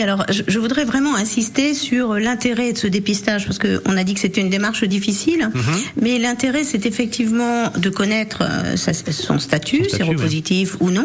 Oui, 0.00 0.04
alors 0.04 0.24
je, 0.30 0.42
je 0.48 0.58
voudrais 0.58 0.84
vraiment 0.86 1.14
insister 1.14 1.74
sur 1.74 2.14
l'intérêt 2.14 2.72
de 2.72 2.78
ce 2.78 2.86
dépistage 2.86 3.44
parce 3.44 3.58
que 3.58 3.82
on 3.84 3.98
a 3.98 4.02
dit 4.04 4.14
que 4.14 4.20
c'était 4.20 4.40
une 4.40 4.48
démarche 4.48 4.82
difficile, 4.84 5.50
Mhm. 5.54 5.62
mais 6.00 6.18
l'intérêt 6.18 6.64
c'est 6.64 6.86
effectivement 6.86 7.68
de 7.76 7.90
connaître 7.90 8.38
euh, 8.42 8.76
sa- 8.76 8.94
son 8.94 9.38
statut, 9.38 9.84
statut, 9.84 9.90
séropositif 9.96 10.76
ou 10.80 10.90
non. 10.90 11.04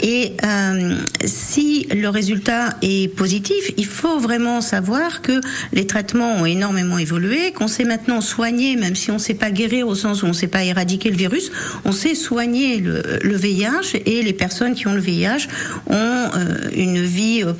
Et 0.00 0.32
euh, 0.42 0.96
si 1.26 1.86
le 1.94 2.08
résultat 2.08 2.70
est 2.80 3.14
positif, 3.14 3.72
il 3.76 3.84
faut 3.84 4.18
vraiment 4.18 4.62
savoir 4.62 5.20
que 5.20 5.42
les 5.74 5.86
traitements 5.86 6.36
ont 6.36 6.46
énormément 6.46 6.96
évolué, 6.96 7.52
qu'on 7.52 7.68
sait 7.68 7.84
maintenant 7.84 8.22
soigner, 8.22 8.76
même 8.76 8.96
si 8.96 9.10
on 9.10 9.14
ne 9.14 9.18
sait 9.18 9.34
pas 9.34 9.50
guérir 9.50 9.86
au 9.86 9.94
sens 9.94 10.22
où 10.22 10.26
on 10.26 10.28
ne 10.28 10.32
sait 10.32 10.46
pas 10.46 10.64
éradiquer 10.64 11.10
le 11.10 11.16
virus, 11.16 11.52
on 11.84 11.92
sait 11.92 12.14
soigner 12.14 12.78
le, 12.78 13.02
le 13.22 13.36
VIH 13.36 13.96
et 14.06 14.22
les 14.22 14.32
personnes 14.32 14.74
qui 14.74 14.86
ont 14.88 14.94
le 14.94 15.00
VIH 15.00 15.46
ont 15.90 15.94
euh, 15.94 16.70
une 16.74 17.02
vie 17.04 17.42
euh, 17.44 17.52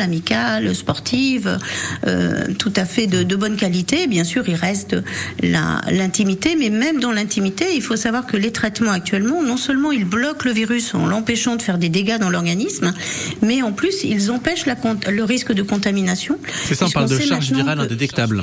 amicale, 0.00 0.74
sportive, 0.74 1.58
euh, 2.06 2.44
tout 2.58 2.72
à 2.76 2.84
fait 2.84 3.06
de, 3.06 3.22
de 3.22 3.36
bonne 3.36 3.56
qualité. 3.56 4.06
Bien 4.06 4.24
sûr, 4.24 4.48
il 4.48 4.54
reste 4.54 4.96
l'intimité, 5.42 6.56
mais 6.58 6.70
même 6.70 7.00
dans 7.00 7.12
l'intimité, 7.12 7.64
il 7.74 7.82
faut 7.82 7.96
savoir 7.96 8.26
que 8.26 8.36
les 8.36 8.52
traitements 8.52 8.92
actuellement, 8.92 9.42
non 9.42 9.56
seulement 9.56 9.92
ils 9.92 10.04
bloquent 10.04 10.44
le 10.44 10.52
virus 10.52 10.94
en 10.94 11.06
l'empêchant 11.06 11.56
de 11.56 11.62
faire 11.62 11.78
des 11.78 11.88
dégâts 11.88 12.18
dans 12.18 12.30
l'organisme, 12.30 12.92
mais 13.42 13.62
en 13.62 13.72
plus 13.72 14.04
ils 14.04 14.30
empêchent 14.30 14.66
la 14.66 14.76
le 15.10 15.24
risque 15.24 15.52
de 15.52 15.62
contamination. 15.62 16.38
C'est 16.64 16.74
ça, 16.74 16.86
on 16.86 16.90
parle 16.90 17.08
de 17.08 17.18
charge 17.18 17.52
virale 17.52 17.80
indétectable. 17.80 18.42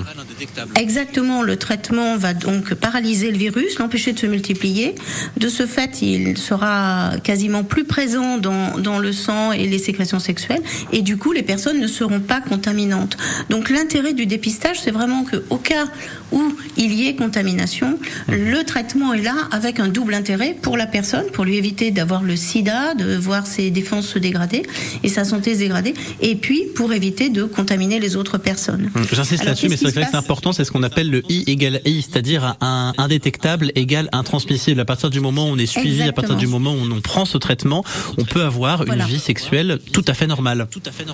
Exactement, 0.75 1.41
le 1.41 1.55
traitement 1.57 2.17
va 2.17 2.33
donc 2.33 2.73
paralyser 2.73 3.31
le 3.31 3.37
virus, 3.37 3.79
l'empêcher 3.79 4.13
de 4.13 4.19
se 4.19 4.27
multiplier. 4.27 4.95
De 5.37 5.49
ce 5.49 5.65
fait, 5.65 6.01
il 6.01 6.37
sera 6.37 7.11
quasiment 7.23 7.63
plus 7.63 7.83
présent 7.83 8.37
dans, 8.37 8.77
dans 8.77 8.99
le 8.99 9.11
sang 9.11 9.51
et 9.51 9.67
les 9.67 9.79
sécrétions 9.79 10.19
sexuelles, 10.19 10.61
et 10.91 11.01
du 11.01 11.17
coup, 11.17 11.26
les 11.31 11.43
personnes 11.43 11.79
ne 11.79 11.87
seront 11.87 12.19
pas 12.19 12.41
contaminantes. 12.41 13.17
Donc 13.49 13.69
l'intérêt 13.69 14.13
du 14.13 14.25
dépistage, 14.25 14.79
c'est 14.81 14.91
vraiment 14.91 15.23
que 15.23 15.43
au 15.49 15.57
cas 15.57 15.85
où 16.31 16.43
il 16.75 16.93
y 16.93 17.07
ait 17.07 17.15
contamination, 17.15 17.97
le 18.27 18.63
traitement 18.63 19.13
est 19.13 19.21
là 19.21 19.35
avec 19.51 19.79
un 19.79 19.87
double 19.87 20.13
intérêt 20.13 20.55
pour 20.61 20.77
la 20.77 20.85
personne, 20.87 21.25
pour 21.33 21.45
lui 21.45 21.55
éviter 21.57 21.91
d'avoir 21.91 22.21
le 22.23 22.35
sida, 22.35 22.93
de 22.95 23.15
voir 23.15 23.47
ses 23.47 23.71
défenses 23.71 24.07
se 24.07 24.19
dégrader 24.19 24.63
et 25.03 25.09
sa 25.09 25.23
santé 25.23 25.53
se 25.53 25.59
dégrader, 25.59 25.93
et 26.21 26.35
puis 26.35 26.63
pour 26.75 26.93
éviter 26.93 27.29
de 27.29 27.43
contaminer 27.43 27.99
les 27.99 28.15
autres 28.15 28.37
personnes. 28.37 28.89
J'insiste 29.11 29.41
Alors, 29.41 29.45
là-dessus, 29.51 29.69
mais 29.69 29.77
c'est 29.77 29.85
qui 29.85 29.91
vrai 29.91 30.03
que 30.05 30.11
c'est 30.11 30.17
important, 30.17 30.51
c'est 30.53 30.65
ce 30.65 30.71
qu'on 30.71 30.83
appelle 30.83 31.09
le 31.09 31.23
I 31.29 31.43
égale 31.47 31.81
I, 31.85 32.01
c'est-à-dire 32.01 32.55
un 32.61 32.93
indétectable 32.97 33.71
égale 33.75 34.09
intransmissible. 34.11 34.79
À 34.81 34.85
partir 34.85 35.09
du 35.09 35.19
moment 35.19 35.45
où 35.49 35.53
on 35.53 35.57
est 35.57 35.65
suivi, 35.65 36.03
à 36.03 36.11
partir 36.11 36.35
du 36.35 36.47
moment 36.47 36.73
où 36.73 36.79
on 36.91 37.01
prend 37.01 37.25
ce 37.25 37.37
traitement, 37.37 37.83
on 38.17 38.23
peut 38.25 38.43
avoir 38.43 38.85
Voilà. 38.85 39.03
une 39.05 39.09
vie 39.09 39.19
sexuelle 39.19 39.79
tout 39.93 40.03
à 40.07 40.13
fait 40.13 40.27
normale. 40.27 40.67
Tout 40.69 40.81
à 40.85 40.91
fait, 40.91 41.05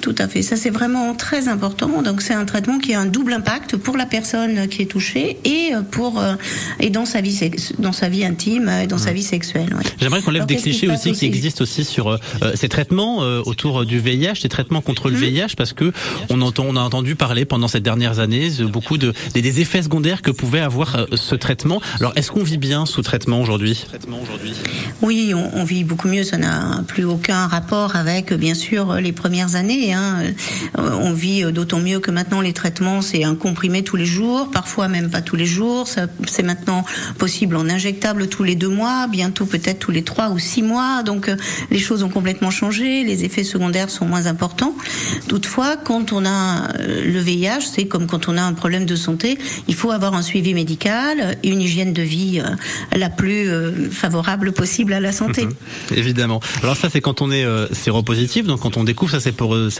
tout 0.00 0.14
à 0.18 0.28
fait. 0.28 0.42
Ça 0.42 0.56
c'est 0.56 0.70
vraiment 0.70 1.14
très 1.14 1.48
important. 1.48 2.02
Donc 2.02 2.22
c'est 2.22 2.34
un 2.34 2.44
traitement 2.44 2.78
qui 2.78 2.94
a 2.94 3.00
un 3.00 3.06
double 3.06 3.32
impact 3.32 3.76
pour 3.76 3.96
la 3.96 4.06
personne 4.06 4.68
qui 4.68 4.82
est 4.82 4.86
touchée 4.86 5.38
et 5.44 5.72
pour 5.90 6.18
euh, 6.20 6.34
et 6.78 6.90
dans 6.90 7.04
sa 7.06 7.20
vie 7.20 7.38
dans 7.78 7.92
sa 7.92 8.08
vie 8.08 8.24
intime 8.24 8.68
et 8.82 8.86
dans 8.86 8.98
sa 8.98 9.12
vie 9.12 9.22
sexuelle. 9.22 9.74
ouais. 9.74 9.82
J'aimerais 10.00 10.22
qu'on 10.22 10.30
lève 10.30 10.42
Alors, 10.42 10.46
des 10.48 10.56
clichés 10.56 10.86
passe 10.86 11.06
aussi 11.06 11.18
qui 11.18 11.26
existent 11.26 11.62
aussi 11.62 11.84
sur 11.84 12.08
euh, 12.08 12.16
euh, 12.42 12.52
ces 12.54 12.68
traitements 12.68 13.22
euh, 13.22 13.42
autour 13.44 13.84
du 13.84 13.98
VIH, 13.98 14.40
ces 14.42 14.48
traitements 14.48 14.80
contre 14.82 15.06
Hum. 15.06 15.12
le 15.14 15.18
VIH, 15.18 15.54
parce 15.56 15.72
que 15.72 15.92
on 16.28 16.40
entend, 16.42 16.64
on 16.68 16.76
a 16.76 16.80
entendu 16.80 17.14
parler 17.16 17.44
pendant 17.44 17.68
ces 17.68 17.80
dernières 17.80 18.18
années 18.18 18.50
de 18.50 18.66
beaucoup 18.66 18.98
de 18.98 19.12
des, 19.34 19.42
des 19.42 19.60
effets 19.60 19.82
secondaires 19.82 20.20
que 20.22 20.30
pouvait 20.30 20.60
avoir 20.60 20.94
euh, 20.96 21.06
ce 21.14 21.34
traitement. 21.34 21.80
Alors, 22.00 22.12
est-ce 22.16 22.30
qu'on 22.30 22.42
vit 22.42 22.58
bien 22.58 22.84
sous 22.86 23.02
traitement 23.02 23.40
aujourd'hui? 23.40 23.84
Oui, 25.02 25.32
on, 25.34 25.50
on 25.54 25.64
vit 25.64 25.84
beaucoup 25.84 26.08
mieux. 26.08 26.24
Ça 26.24 26.36
n'a 26.36 26.82
plus 26.86 27.04
aucun 27.04 27.46
rapport 27.46 27.96
avec, 27.96 28.32
bien 28.34 28.49
sûr, 28.54 28.94
les 28.94 29.12
premières 29.12 29.54
années. 29.54 29.92
hein. 29.94 30.22
Euh, 30.78 30.90
On 31.00 31.12
vit 31.12 31.44
d'autant 31.52 31.78
mieux 31.80 32.00
que 32.00 32.10
maintenant 32.10 32.40
les 32.40 32.52
traitements, 32.52 33.02
c'est 33.02 33.24
un 33.24 33.34
comprimé 33.34 33.82
tous 33.82 33.96
les 33.96 34.06
jours, 34.06 34.50
parfois 34.50 34.88
même 34.88 35.10
pas 35.10 35.22
tous 35.22 35.36
les 35.36 35.46
jours. 35.46 35.86
C'est 36.26 36.42
maintenant 36.42 36.84
possible 37.18 37.56
en 37.56 37.68
injectable 37.68 38.28
tous 38.28 38.42
les 38.44 38.54
deux 38.54 38.68
mois, 38.68 39.06
bientôt 39.08 39.46
peut-être 39.46 39.78
tous 39.78 39.90
les 39.90 40.02
trois 40.02 40.30
ou 40.30 40.38
six 40.38 40.62
mois. 40.62 41.02
Donc 41.02 41.28
euh, 41.28 41.36
les 41.70 41.78
choses 41.78 42.02
ont 42.02 42.08
complètement 42.08 42.50
changé. 42.50 43.04
Les 43.04 43.24
effets 43.24 43.44
secondaires 43.44 43.90
sont 43.90 44.06
moins 44.06 44.26
importants. 44.26 44.74
Toutefois, 45.28 45.76
quand 45.76 46.12
on 46.12 46.24
a 46.24 46.68
euh, 46.78 47.04
le 47.04 47.20
VIH, 47.20 47.60
c'est 47.74 47.86
comme 47.86 48.06
quand 48.06 48.28
on 48.28 48.36
a 48.36 48.42
un 48.42 48.52
problème 48.54 48.86
de 48.86 48.96
santé, 48.96 49.38
il 49.68 49.74
faut 49.74 49.90
avoir 49.90 50.14
un 50.14 50.22
suivi 50.22 50.54
médical 50.54 51.36
une 51.42 51.60
hygiène 51.60 51.92
de 51.92 52.02
vie 52.02 52.40
euh, 52.40 52.96
la 52.96 53.10
plus 53.10 53.48
euh, 53.48 53.90
favorable 53.90 54.52
possible 54.52 54.92
à 54.92 55.00
la 55.00 55.12
santé. 55.12 55.46
Évidemment. 55.94 56.40
Alors 56.62 56.76
ça, 56.76 56.88
c'est 56.90 57.00
quand 57.00 57.22
on 57.22 57.30
est 57.30 57.44
euh, 57.44 57.66
donc 58.46 58.60
quand 58.60 58.76
on 58.76 58.84
découvre 58.84 59.18
c'est 59.20 59.32
pour 59.32 59.54
euh, 59.54 59.70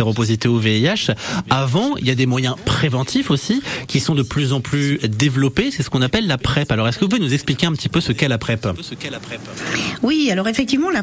au 0.48 0.58
VIH. 0.58 1.12
Avant, 1.50 1.96
il 1.98 2.06
y 2.06 2.10
a 2.10 2.14
des 2.14 2.26
moyens 2.26 2.54
préventifs 2.64 3.30
aussi 3.30 3.62
qui 3.86 4.00
sont 4.00 4.14
de 4.14 4.22
plus 4.22 4.52
en 4.52 4.60
plus 4.60 4.98
développés. 4.98 5.70
C'est 5.70 5.82
ce 5.82 5.90
qu'on 5.90 6.02
appelle 6.02 6.26
la 6.26 6.38
PrEP. 6.38 6.70
Alors, 6.72 6.88
est-ce 6.88 6.98
que 6.98 7.04
vous 7.04 7.08
pouvez 7.08 7.22
nous 7.22 7.34
expliquer 7.34 7.66
un 7.66 7.72
petit 7.72 7.88
peu 7.88 8.00
ce 8.00 8.12
qu'est 8.12 8.28
la 8.28 8.38
PrEP? 8.38 8.66
Oui, 10.02 10.28
alors 10.30 10.48
effectivement, 10.48 10.90
la 10.90 11.02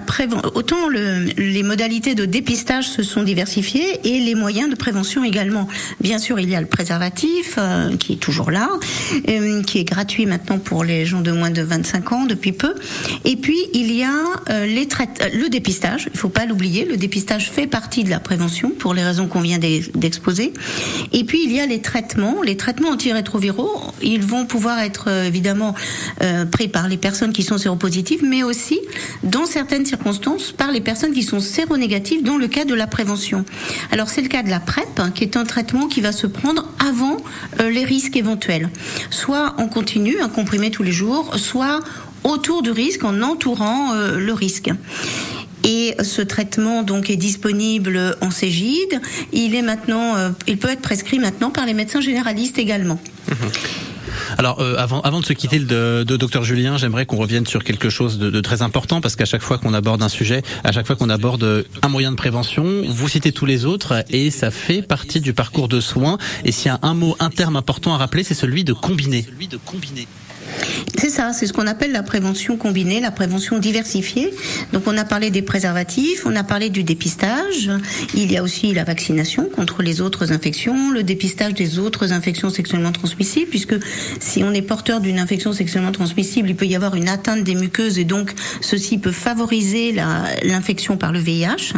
autant 0.56 0.88
le- 0.90 1.26
les 1.38 1.64
modalités 1.64 2.16
de 2.16 2.26
dépistage 2.26 2.88
se 2.90 3.04
sont 3.04 3.24
diversifiées 3.24 4.00
et 4.04 4.20
les 4.20 4.36
moyens 4.36 4.70
de 4.70 4.76
prévention 4.76 5.24
également. 5.24 5.68
Bien 6.02 6.20
sûr, 6.20 6.40
il 6.40 6.50
y 6.50 6.56
a 6.56 6.62
le 6.62 6.68
préservatif 6.68 7.56
euh, 7.58 7.96
qui 7.98 8.14
est 8.14 8.18
toujours 8.18 8.52
là, 8.52 8.70
euh, 9.30 9.62
qui 9.64 9.80
est 9.80 9.84
gratuit 9.84 10.26
maintenant 10.26 10.58
pour 10.60 10.84
les 10.84 11.06
gens 11.06 11.22
de 11.22 11.32
moins 11.32 11.52
de 11.52 11.62
25 11.62 12.12
ans 12.12 12.26
depuis 12.26 12.52
peu. 12.52 12.74
Et 13.26 13.36
puis 13.36 13.58
il 13.74 13.92
y 13.94 14.04
a 14.04 14.14
le 15.34 15.50
dépistage. 15.50 16.10
Il 16.14 16.18
faut 16.20 16.30
pas 16.30 16.46
l'oublier. 16.46 16.86
Le 16.86 16.98
dépistage 16.98 17.47
fait 17.50 17.68
partie 17.68 18.04
de 18.04 18.10
la 18.10 18.20
prévention 18.20 18.72
pour 18.72 18.94
les 18.94 19.04
raisons 19.04 19.28
qu'on 19.28 19.42
vient 19.42 19.58
d'ex- 19.58 19.90
d'exposer. 19.94 20.54
Et 21.14 21.24
puis 21.24 21.42
il 21.44 21.52
y 21.52 21.60
a 21.60 21.66
les 21.66 21.82
traitements. 21.82 22.42
Les 22.44 22.58
traitements 22.58 22.90
antirétroviraux, 22.90 23.82
ils 24.02 24.22
vont 24.24 24.46
pouvoir 24.46 24.80
être 24.80 25.06
euh, 25.08 25.26
évidemment 25.26 25.74
euh, 26.22 26.46
pris 26.46 26.68
par 26.68 26.88
les 26.88 26.98
personnes 26.98 27.34
qui 27.34 27.44
sont 27.44 27.58
séropositives, 27.58 28.24
mais 28.24 28.44
aussi 28.44 28.80
dans 29.24 29.46
certaines 29.46 29.86
circonstances 29.86 30.52
par 30.52 30.72
les 30.72 30.82
personnes 30.82 31.14
qui 31.14 31.24
sont 31.24 31.40
séronégatives 31.40 32.24
dans 32.24 32.38
le 32.38 32.48
cas 32.48 32.66
de 32.66 32.74
la 32.74 32.88
prévention. 32.88 33.46
Alors 33.92 34.10
c'est 34.10 34.22
le 34.22 34.30
cas 34.30 34.44
de 34.44 34.50
la 34.50 34.60
PrEP, 34.60 35.00
hein, 35.00 35.12
qui 35.12 35.24
est 35.24 35.38
un 35.38 35.46
traitement 35.46 35.88
qui 35.88 36.02
va 36.02 36.12
se 36.12 36.28
prendre 36.28 36.66
avant 36.88 37.18
euh, 37.60 37.70
les 37.70 37.84
risques 37.84 38.16
éventuels, 38.16 38.70
soit 39.10 39.56
en 39.58 39.68
continu, 39.68 40.20
un 40.22 40.30
comprimé 40.30 40.72
tous 40.72 40.84
les 40.84 40.92
jours, 40.92 41.36
soit 41.38 41.80
autour 42.24 42.62
du 42.62 42.72
risque, 42.72 43.04
en 43.04 43.22
entourant 43.22 43.94
le 43.94 44.34
risque. 44.34 44.70
Et 45.68 45.96
ce 46.02 46.22
traitement 46.22 46.82
donc 46.82 47.10
est 47.10 47.18
disponible 47.18 48.16
en 48.22 48.32
Cégide. 48.32 49.02
Il 49.34 49.54
est 49.54 49.62
maintenant, 49.62 50.16
euh, 50.16 50.30
il 50.48 50.58
peut 50.58 50.70
être 50.70 50.82
prescrit 50.82 51.20
maintenant 51.20 51.52
par 51.52 51.66
les 51.66 51.74
médecins 51.74 52.00
généralistes 52.00 52.58
également. 52.58 52.98
Alors, 54.38 54.62
euh, 54.62 54.76
avant, 54.78 55.02
avant 55.02 55.20
de 55.20 55.26
se 55.26 55.34
quitter 55.34 55.60
de, 55.60 56.06
de 56.08 56.18
docteur 56.18 56.44
Julien, 56.46 56.78
j'aimerais 56.78 57.06
qu'on 57.06 57.18
revienne 57.18 57.46
sur 57.46 57.66
quelque 57.66 57.90
chose 57.90 58.18
de, 58.18 58.30
de 58.30 58.42
très 58.42 58.62
important 58.62 59.02
parce 59.02 59.18
qu'à 59.18 59.26
chaque 59.26 59.42
fois 59.42 59.58
qu'on 59.58 59.74
aborde 59.74 60.02
un 60.02 60.10
sujet, 60.10 60.42
à 60.64 60.72
chaque 60.72 60.88
fois 60.88 60.96
qu'on 60.96 61.10
aborde 61.10 61.66
un 61.82 61.90
moyen 61.90 62.12
de 62.12 62.16
prévention, 62.16 62.84
vous 62.88 63.10
citez 63.10 63.34
tous 63.34 63.46
les 63.46 63.66
autres 63.66 64.06
et 64.10 64.32
ça 64.32 64.52
fait 64.52 64.82
partie 64.82 65.20
du 65.20 65.34
parcours 65.34 65.68
de 65.68 65.82
soins. 65.82 66.18
Et 66.46 66.54
s'il 66.54 66.68
y 66.68 66.70
a 66.70 66.80
un 66.82 66.94
mot, 66.94 67.18
un 67.20 67.30
terme 67.30 67.58
important 67.58 67.94
à 67.94 67.98
rappeler, 67.98 68.24
c'est 68.24 68.34
celui 68.34 68.64
de 68.64 68.72
combiner. 68.74 69.26
C'est 70.98 71.10
ça, 71.10 71.32
c'est 71.34 71.46
ce 71.46 71.54
qu'on 71.54 71.68
appelle 71.68 71.92
la 71.92 72.04
prévention 72.04 72.58
combinée, 72.58 73.00
la 73.00 73.12
prévention 73.12 73.60
diversifiée. 73.60 74.34
Donc 74.74 74.84
on 74.88 74.98
a 74.98 75.06
parlé 75.06 75.30
des 75.30 75.42
préservatifs, 75.42 76.26
on 76.26 76.36
a 76.36 76.44
parlé 76.44 76.70
du 76.70 76.84
dépistage, 76.84 77.70
il 78.16 78.32
y 78.32 78.38
a 78.38 78.44
aussi 78.44 78.74
la 78.74 78.84
vaccination 78.84 79.46
contre 79.46 79.84
les 79.84 80.02
autres 80.02 80.32
infections, 80.32 80.92
le 80.92 81.04
dépistage 81.04 81.54
des 81.54 81.80
autres 81.80 82.14
infections 82.14 82.50
sexuellement 82.50 82.92
transmissibles, 82.92 83.50
puisque 83.50 83.76
si 84.20 84.44
on 84.44 84.54
est 84.54 84.62
porteur 84.62 85.00
d'une 85.00 85.20
infection 85.20 85.54
sexuellement 85.54 85.92
transmissible, 85.92 86.50
il 86.50 86.56
peut 86.56 86.66
y 86.66 86.76
avoir 86.76 86.96
une 86.96 87.10
atteinte 87.10 87.44
des 87.44 87.56
muqueuses 87.56 88.00
et 88.00 88.04
donc 88.04 88.34
ceci 88.62 88.98
peut 88.98 89.12
favoriser 89.12 89.96
l'infection 90.44 90.98
par 90.98 91.12
le 91.12 91.20
VIH. 91.20 91.74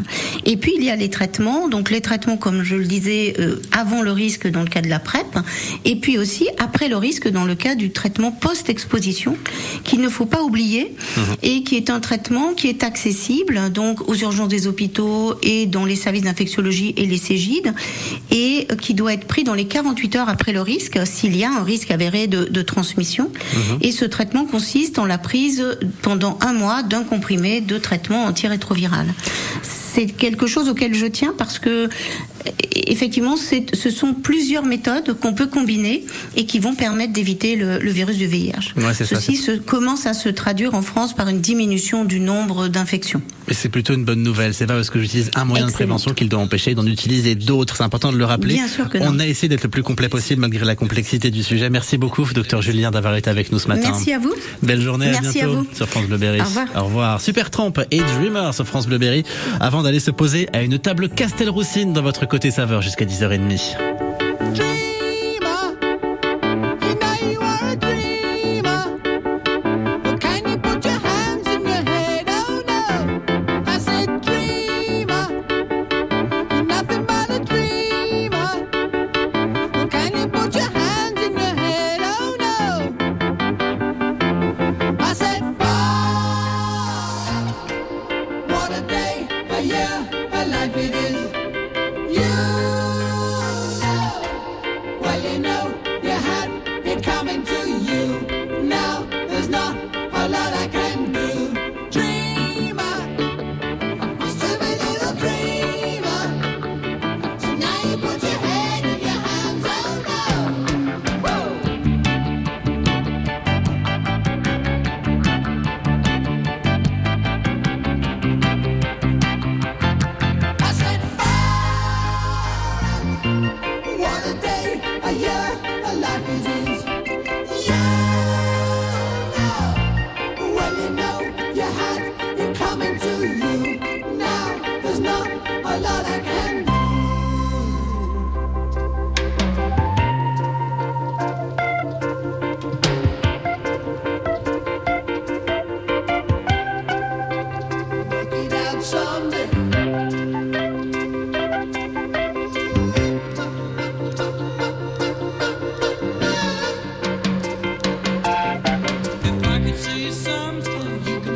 Et 0.46 0.58
puis 0.58 0.74
il 0.78 0.84
y 0.84 0.90
a 0.90 0.96
les 0.96 1.10
traitements, 1.10 1.68
donc 1.68 1.90
les 1.90 2.02
traitements 2.02 2.38
comme 2.38 2.64
je 2.64 2.76
le 2.76 2.86
disais 2.86 3.36
euh, 3.40 3.62
avant 3.72 4.02
le 4.02 4.12
risque 4.12 4.48
dans 4.48 4.62
le 4.62 4.70
cas 4.70 4.82
de 4.82 4.90
la 4.90 5.00
PrEP, 5.00 5.38
et 5.86 5.96
puis 5.98 6.18
aussi 6.18 6.48
après 6.58 6.88
le 6.88 6.98
risque 6.98 7.28
dans 7.28 7.46
le 7.46 7.56
cas 7.56 7.76
du 7.76 7.92
traitement 7.92 8.32
post-exposition 8.60 8.90
exposition 8.90 9.38
qu'il 9.84 10.02
ne 10.02 10.10
faut 10.10 10.26
pas 10.26 10.42
oublier 10.44 10.94
Mhm. 11.18 11.24
et 11.44 11.64
qui 11.64 11.76
est 11.76 11.90
un 11.90 12.00
traitement 12.00 12.54
qui 12.54 12.68
est 12.68 12.84
accessible 12.84 13.72
donc 13.72 14.08
aux 14.10 14.16
urgences 14.16 14.48
des 14.48 14.68
hôpitaux 14.68 15.36
et 15.44 15.66
dans 15.66 15.86
les 15.86 15.96
services 15.96 16.24
d'infectiologie 16.24 16.94
et 16.98 17.06
les 17.06 17.18
Cégides 17.18 17.74
et 18.32 18.68
qui 18.82 18.94
doit 18.94 19.14
être 19.14 19.26
pris 19.26 19.44
dans 19.44 19.54
les 19.54 19.66
48 19.66 20.16
heures 20.16 20.30
après 20.30 20.52
le 20.54 20.62
risque 20.62 21.00
s'il 21.06 21.36
y 21.36 21.44
a 21.44 21.52
un 21.52 21.64
risque 21.64 21.92
avéré 21.92 22.28
de, 22.28 22.46
de 22.46 22.62
transmission. 22.62 23.30
Mhm. 23.54 23.78
Et 23.82 23.92
ce 23.92 24.06
traitement 24.06 24.46
consiste 24.46 24.98
en 25.00 25.06
la 25.06 25.18
prise 25.18 25.64
pendant 26.02 26.38
un 26.42 26.54
mois 26.54 26.84
d'un 26.84 27.04
comprimé 27.04 27.62
de 27.62 27.78
traitement 27.78 28.26
antirétroviral. 28.26 29.14
C'est 29.64 30.06
quelque 30.08 30.46
chose 30.48 30.70
auquel 30.70 30.94
je 30.94 31.06
tiens 31.08 31.34
parce 31.38 31.58
que 31.60 31.90
effectivement, 32.90 33.36
ce 33.38 33.90
sont 33.90 34.14
plusieurs 34.14 34.66
méthodes 34.66 35.14
qu'on 35.20 35.34
peut 35.34 35.48
combiner 35.48 36.06
et 36.36 36.46
qui 36.46 36.60
vont 36.60 36.76
permettre 36.76 37.14
d'éviter 37.14 37.56
le, 37.56 37.80
le 37.80 37.92
virus 37.92 38.18
du 38.18 38.28
VIH. 38.28 38.74
Ouais, 38.78 38.94
ça, 38.94 39.06
Ceci 39.06 39.36
se, 39.36 39.52
commence 39.52 40.06
à 40.06 40.14
se 40.14 40.30
traduire 40.30 40.74
en 40.74 40.82
France 40.82 41.14
par 41.14 41.28
une 41.28 41.42
diminution 41.42 42.06
du 42.06 42.20
nombre 42.20 42.68
d'infections. 42.68 43.22
Et 43.48 43.54
c'est 43.54 43.70
plutôt 43.70 43.94
une 43.94 44.06
bonne 44.06 44.22
nouvelle. 44.22 44.54
C'est 44.54 44.68
pas 44.68 44.76
parce 44.76 44.90
que 44.90 45.00
j'utilise 45.00 45.32
un 45.36 45.46
moyen 45.46 45.68
de 45.68 45.72
prévention 45.72 46.14
qu'il 46.14 46.30
doit 46.30 46.40
empêcher 46.40 46.76
d'en 46.76 46.86
utiliser 46.86 47.36
d'autres. 47.36 47.76
C'est 47.78 47.84
important 47.84 48.12
de 48.12 48.18
le 48.18 48.26
rappeler. 48.26 48.54
Bien 48.54 48.68
sûr 48.68 48.90
que 48.90 48.98
non. 48.98 49.08
On 49.10 49.20
a 49.20 49.26
essayé 49.26 49.48
d'être 49.50 49.64
le 49.64 49.70
plus 49.70 49.82
complet 49.82 50.08
possible 50.08 50.42
malgré 50.42 50.66
la 50.66 50.76
complexité 50.76 51.32
du 51.32 51.42
sujet. 51.44 51.70
Merci 51.70 51.98
beaucoup, 51.98 52.26
docteur 52.34 52.62
Julien, 52.62 52.92
d'avoir 52.92 53.16
été 53.16 53.30
avec 53.30 53.52
nous 53.52 53.60
ce 53.60 53.68
matin. 53.68 53.90
Merci 53.92 54.14
à 54.14 54.20
vous. 54.20 54.34
Belle 54.62 54.82
journée, 54.82 55.08
Merci 55.08 55.42
à 55.42 55.46
bientôt 55.48 55.64
vous. 55.64 55.68
sur 55.76 55.88
France 55.88 56.06
Bleu 56.06 56.18
Berry. 56.18 56.42
Au 56.42 56.46
revoir. 56.46 56.68
Au 56.76 56.84
revoir. 56.86 57.22
Super 57.22 57.50
Tramp 57.50 57.74
et 57.90 57.98
Dreamer 58.00 58.54
sur 58.54 58.66
France 58.66 58.86
Bleu 58.88 59.00
Berry 59.00 59.24
avant 59.60 59.82
d'aller 59.82 60.00
se 60.00 60.12
poser 60.12 60.48
à 60.54 60.62
une 60.62 60.78
table 60.78 61.10
Castelroussine 61.10 61.92
dans 61.94 62.04
votre 62.04 62.26
côté 62.30 62.52
saveur 62.52 62.82
jusqu'à 62.84 63.06
10h30. 63.06 63.76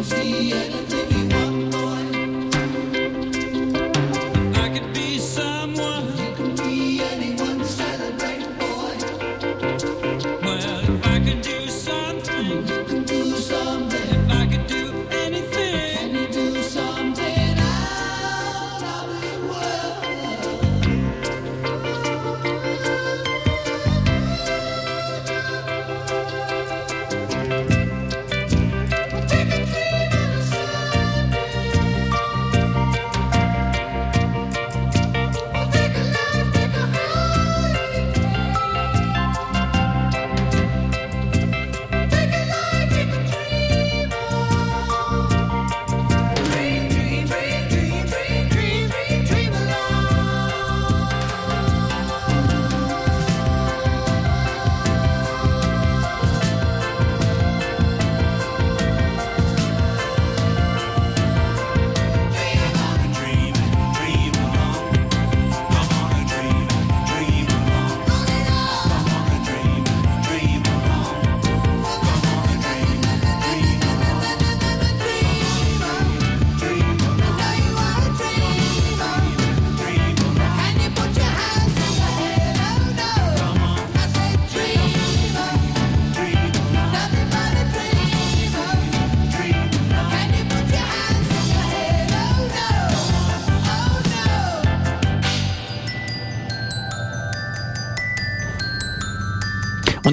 Tuesday 0.04 0.92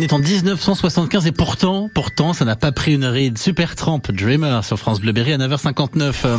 On 0.00 0.02
est 0.02 0.14
en 0.14 0.18
1975 0.18 1.26
et 1.26 1.30
pourtant, 1.30 1.90
pourtant, 1.92 2.32
ça 2.32 2.46
n'a 2.46 2.56
pas 2.56 2.72
pris 2.72 2.94
une 2.94 3.04
ride. 3.04 3.36
Super 3.36 3.76
Tramp, 3.76 4.00
Dreamer 4.10 4.64
sur 4.64 4.78
France 4.78 4.98
Bleu 4.98 5.12
Berry 5.12 5.34
à 5.34 5.36
9h59. 5.36 6.38